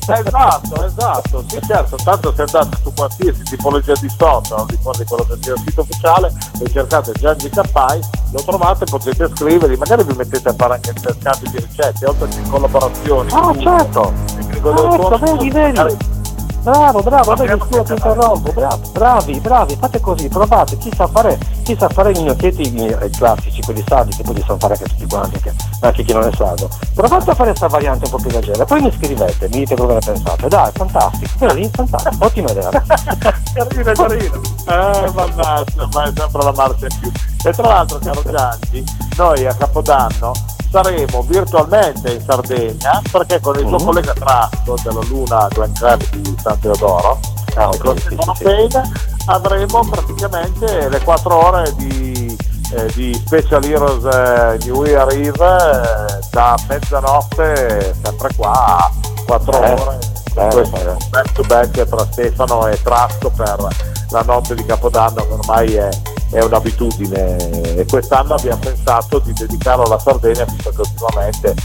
Esatto, 0.07 0.85
esatto, 0.85 1.43
sì 1.47 1.59
certo, 1.65 1.95
tanto 2.03 2.33
se 2.35 2.41
andate 2.41 2.77
su 2.81 2.93
qualsiasi 2.93 3.43
tipologia 3.43 3.93
di 3.99 4.09
social, 4.09 4.57
non 4.57 4.67
ricordi 4.67 5.03
quello 5.05 5.23
che 5.23 5.37
sia 5.41 5.53
il 5.53 5.63
sito 5.65 5.81
ufficiale, 5.81 6.33
e 6.59 6.71
cercate 6.71 7.11
Gianni 7.13 7.49
Cappai, 7.49 7.99
lo 8.31 8.43
trovate, 8.43 8.85
potete 8.85 9.29
scriverli, 9.35 9.77
magari 9.77 10.03
vi 10.03 10.15
mettete 10.15 10.49
a 10.49 10.53
fare 10.53 10.73
anche 10.75 10.93
dei 10.93 11.15
scambi 11.19 11.49
di 11.49 11.57
ricette, 11.57 12.05
oltre 12.05 12.27
che 12.27 12.41
collaborazioni. 12.49 13.31
Ah 13.31 13.53
certo! 13.59 14.33
tecnico 14.53 14.71
del 14.71 14.85
Ecco, 14.85 15.17
suono, 15.17 15.17
vedi, 15.17 15.49
vedi. 15.49 16.22
Bravo, 16.63 17.01
bravo, 17.01 17.31
Abbiamo 17.33 17.65
scusa 17.65 17.83
ti 17.83 17.91
interrompo, 17.91 18.53
bravo, 18.53 18.79
bravi, 18.93 19.37
bravi, 19.41 19.75
fate 19.75 19.99
così, 19.99 20.29
provate, 20.29 20.77
chi 20.77 20.89
sa 20.95 21.07
fare, 21.07 21.37
chi 21.61 21.75
sa 21.77 21.89
fare 21.89 22.11
i 22.11 22.21
gnocchetti 22.23 22.61
i 22.61 23.09
classici, 23.09 23.61
quelli 23.63 23.83
sardi, 23.85 24.15
che 24.15 24.23
poi 24.23 24.35
li 24.35 24.43
sanno 24.47 24.59
fare 24.59 24.75
anche 24.75 24.85
tutti 24.85 25.05
quanti, 25.05 25.39
che- 25.41 25.53
anche 25.81 26.03
chi 26.03 26.13
non 26.13 26.23
è 26.23 26.31
sardo. 26.33 26.69
Provate 26.95 27.31
a 27.31 27.35
fare 27.35 27.49
questa 27.49 27.67
variante 27.67 28.05
un 28.05 28.11
po' 28.11 28.17
più 28.17 28.29
leggera, 28.29 28.63
poi 28.63 28.81
mi 28.81 28.91
scrivete, 28.93 29.49
mi 29.49 29.57
dite 29.59 29.75
cosa 29.75 29.93
ne 29.93 29.99
pensate. 29.99 30.47
Dai, 30.47 30.71
fantastico, 30.73 31.45
vedi, 31.45 31.69
fantastico, 31.73 32.25
ottima 32.25 32.51
idea. 32.51 32.69
carino, 33.53 33.91
carino. 33.91 34.41
Eh, 34.65 35.11
mannaggia, 35.13 35.89
ma 35.91 36.03
è 36.05 36.11
sempre 36.15 36.43
la 36.43 36.53
marcia 36.55 36.87
in 36.89 36.99
più. 37.01 37.11
E 37.45 37.51
tra 37.51 37.67
l'altro, 37.67 37.99
caro 37.99 38.21
Gianni, 38.29 38.83
noi 39.17 39.45
a 39.45 39.53
Capodanno 39.53 40.31
saremo 40.71 41.21
virtualmente 41.23 42.13
in 42.13 42.21
Sardegna 42.25 43.01
perché 43.11 43.39
con 43.39 43.55
il 43.59 43.65
tuo 43.65 43.77
Mhm. 43.77 43.85
collega 43.85 44.13
Trasco 44.13 44.75
della 44.83 45.01
Luna 45.07 45.47
Glen 45.49 45.73
Club 45.73 46.03
di 46.11 46.35
San 46.41 46.59
Teodoro 46.59 47.19
Ah, 47.55 47.69
e 47.71 47.77
con 47.77 47.89
ok, 47.91 47.99
sì, 47.99 48.05
Stefano 48.07 48.33
sì. 48.35 48.43
Pena 48.43 48.89
avremo 49.27 49.87
praticamente 49.87 50.89
le 50.89 50.99
4 51.01 51.35
ore 51.47 51.75
di, 51.75 52.35
eh, 52.73 52.85
di 52.93 53.13
Special 53.25 53.63
Heroes 53.63 54.03
eh, 54.05 54.57
New 54.65 54.83
Year 54.85 55.07
Eve 55.09 55.29
eh, 55.29 56.19
da 56.31 56.55
mezzanotte 56.67 57.93
sempre 58.03 58.29
qua 58.35 58.51
a 58.77 58.91
4 59.27 59.61
Eh, 59.63 59.73
ore 59.81 59.97
questo 60.33 60.79
back 61.11 61.31
to 61.33 61.43
back 61.43 61.83
tra 61.87 62.07
Stefano 62.11 62.65
e 62.67 62.81
Trasco 62.81 63.29
per 63.29 63.67
la 64.13 64.21
notte 64.21 64.53
di 64.53 64.63
Capodanno 64.63 65.25
che 65.25 65.33
ormai 65.33 65.73
è, 65.73 65.89
è 66.29 66.41
un'abitudine 66.43 67.75
e 67.75 67.85
quest'anno 67.89 68.35
abbiamo 68.35 68.59
pensato 68.59 69.19
di 69.19 69.33
dedicarlo 69.33 69.83
alla 69.83 69.97
Sardegna 69.97 70.45
visto 70.45 70.69
che 70.69 70.81
ultimamente 70.81 71.55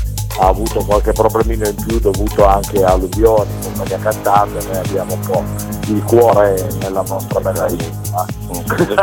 ha 0.40 0.46
avuto 0.46 0.82
qualche 0.84 1.12
problemino 1.12 1.66
in 1.68 1.74
più 1.74 1.98
dovuto 1.98 2.46
anche 2.46 2.82
a 2.84 2.92
alluvioni, 2.92 3.50
compagnia 3.62 3.98
cantante, 3.98 4.66
noi 4.66 4.76
abbiamo 4.76 5.14
un 5.14 5.20
po' 5.20 5.42
il 5.88 6.02
cuore 6.04 6.68
nella 6.80 7.02
nostra 7.02 7.40
bella 7.40 7.66
isola. 7.66 8.26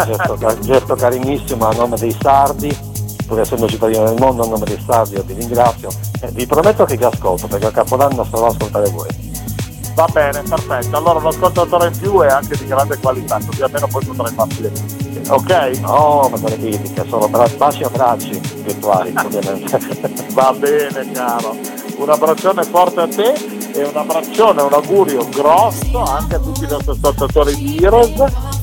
gesto, 0.05 0.37
gesto 0.61 0.95
carinissimo 0.95 1.67
a 1.67 1.73
nome 1.73 1.97
dei 1.97 2.15
sardi, 2.19 2.75
pur 3.27 3.41
essendo 3.41 3.67
cittadino 3.67 4.05
del 4.05 4.15
mondo, 4.17 4.43
a 4.43 4.47
nome 4.47 4.65
dei 4.65 4.81
sardi 4.85 5.15
io 5.15 5.23
vi 5.23 5.33
ringrazio 5.33 5.89
vi 6.31 6.45
prometto 6.47 6.85
che 6.85 6.97
vi 6.97 7.03
ascolto 7.03 7.47
perché 7.47 7.67
a 7.67 7.71
Capodanno 7.71 8.25
sarò 8.25 8.45
a 8.45 8.49
ascoltare 8.49 8.89
voi. 8.89 9.34
Va 9.95 10.07
bene, 10.11 10.41
perfetto. 10.41 10.97
Allora 10.97 11.19
un 11.19 11.27
ascoltatore 11.27 11.87
in 11.87 11.97
più 11.97 12.19
è 12.19 12.27
anche 12.27 12.57
di 12.57 12.65
grande 12.65 12.97
qualità, 12.97 13.39
così 13.45 13.61
almeno 13.61 13.87
poi 13.87 14.03
potrei 14.03 14.33
farci 14.33 14.61
le 14.61 14.71
critiche. 14.73 15.31
Ok? 15.31 15.79
No, 15.79 16.27
ma 16.29 16.37
quelle 16.37 16.59
critiche, 16.59 17.05
sono 17.07 17.29
bra- 17.29 17.47
baci 17.55 17.81
e 17.81 17.85
abbracci 17.85 18.41
virtuali, 18.63 19.13
ovviamente. 19.23 19.79
Va 20.33 20.53
bene 20.53 21.11
caro, 21.13 21.55
un 21.95 22.09
abbraccione 22.09 22.63
forte 22.63 22.99
a 22.99 23.07
te 23.07 23.33
e 23.73 23.83
un 23.83 23.95
abbraccione, 23.95 24.61
un 24.61 24.73
augurio 24.73 25.27
grosso 25.29 26.03
anche 26.03 26.35
a 26.35 26.39
tutti 26.39 26.65
i 26.65 26.67
nostri 26.67 26.91
ascoltatori 26.91 27.55
di 27.55 27.77
Heroes 27.77 28.54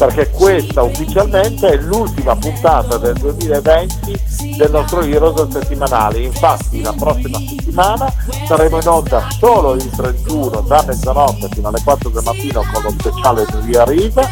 perché 0.00 0.30
questa 0.30 0.82
ufficialmente 0.82 1.68
è 1.68 1.76
l'ultima 1.76 2.34
puntata 2.34 2.96
del 2.96 3.12
2020 3.18 4.56
del 4.56 4.70
nostro 4.70 5.02
Heroes 5.02 5.50
settimanale. 5.50 6.20
Infatti 6.20 6.80
la 6.80 6.94
prossima 6.94 7.38
settimana 7.38 8.10
saremo 8.46 8.80
in 8.80 8.88
onda 8.88 9.28
solo 9.38 9.74
il 9.74 9.90
31 9.90 10.62
da 10.62 10.82
mezzanotte 10.86 11.48
fino 11.50 11.68
alle 11.68 11.82
4 11.84 12.08
del 12.08 12.22
mattino 12.24 12.64
con 12.72 12.82
lo 12.82 12.90
speciale 12.98 13.44
New 13.52 13.66
Year 13.66 13.90
Eve 13.90 14.28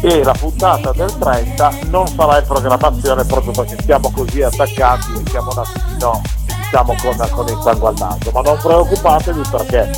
e 0.00 0.24
la 0.24 0.32
puntata 0.32 0.92
del 0.92 1.18
30 1.18 1.70
non 1.90 2.06
sarà 2.06 2.38
in 2.38 2.46
programmazione 2.46 3.24
proprio 3.24 3.52
perché 3.52 3.76
siamo 3.84 4.10
così 4.10 4.40
attaccati 4.40 5.12
e 5.22 5.28
siamo 5.28 5.50
un 5.52 5.58
attimino 5.58 6.22
diciamo 6.70 6.94
con, 7.02 7.28
con 7.30 7.48
il 7.48 7.58
sangue 7.62 7.88
al 7.88 7.94
naso 7.98 8.30
ma 8.32 8.40
non 8.42 8.56
preoccupatevi 8.62 9.40
perché 9.50 9.90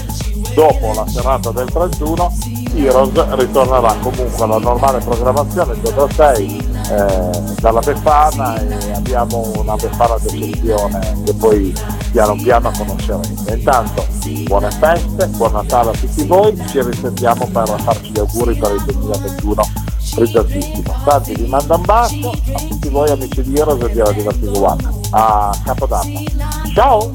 dopo 0.55 0.93
la 0.95 1.07
serata 1.07 1.51
del 1.51 1.70
31 1.70 2.33
Heroes 2.75 3.35
ritornerà 3.35 3.95
comunque 4.01 4.43
alla 4.43 4.59
normale 4.59 4.99
programmazione 5.01 5.79
dove 5.83 6.12
6 6.14 6.70
eh, 6.91 7.55
dalla 7.61 7.81
Befana 7.81 8.59
e 8.59 8.93
abbiamo 8.93 9.53
una 9.57 9.77
Befana 9.77 10.16
d'eccezione 10.18 11.23
che 11.25 11.35
poi 11.35 11.75
piano 12.11 12.35
piano 12.37 12.70
conosceremo. 12.77 13.23
Intanto 13.49 14.07
buone 14.45 14.70
feste, 14.70 15.27
buon 15.27 15.53
Natale 15.53 15.91
a 15.91 15.93
tutti 15.93 16.25
voi, 16.25 16.57
ci 16.68 16.83
risentiamo 16.83 17.47
per 17.53 17.68
farci 17.83 18.11
gli 18.11 18.18
auguri 18.18 18.57
per 18.57 18.73
il 18.73 18.83
2021 18.85 19.82
a 22.05 22.09
tutti 22.69 22.89
voi 22.89 23.11
amici 23.11 23.43
di 23.43 23.59
Heroes 23.59 23.83
e 23.83 23.91
di 23.91 23.99
Radio. 23.99 24.77
A 25.11 25.51
Capodanno. 25.65 26.23
Ciao! 26.75 27.11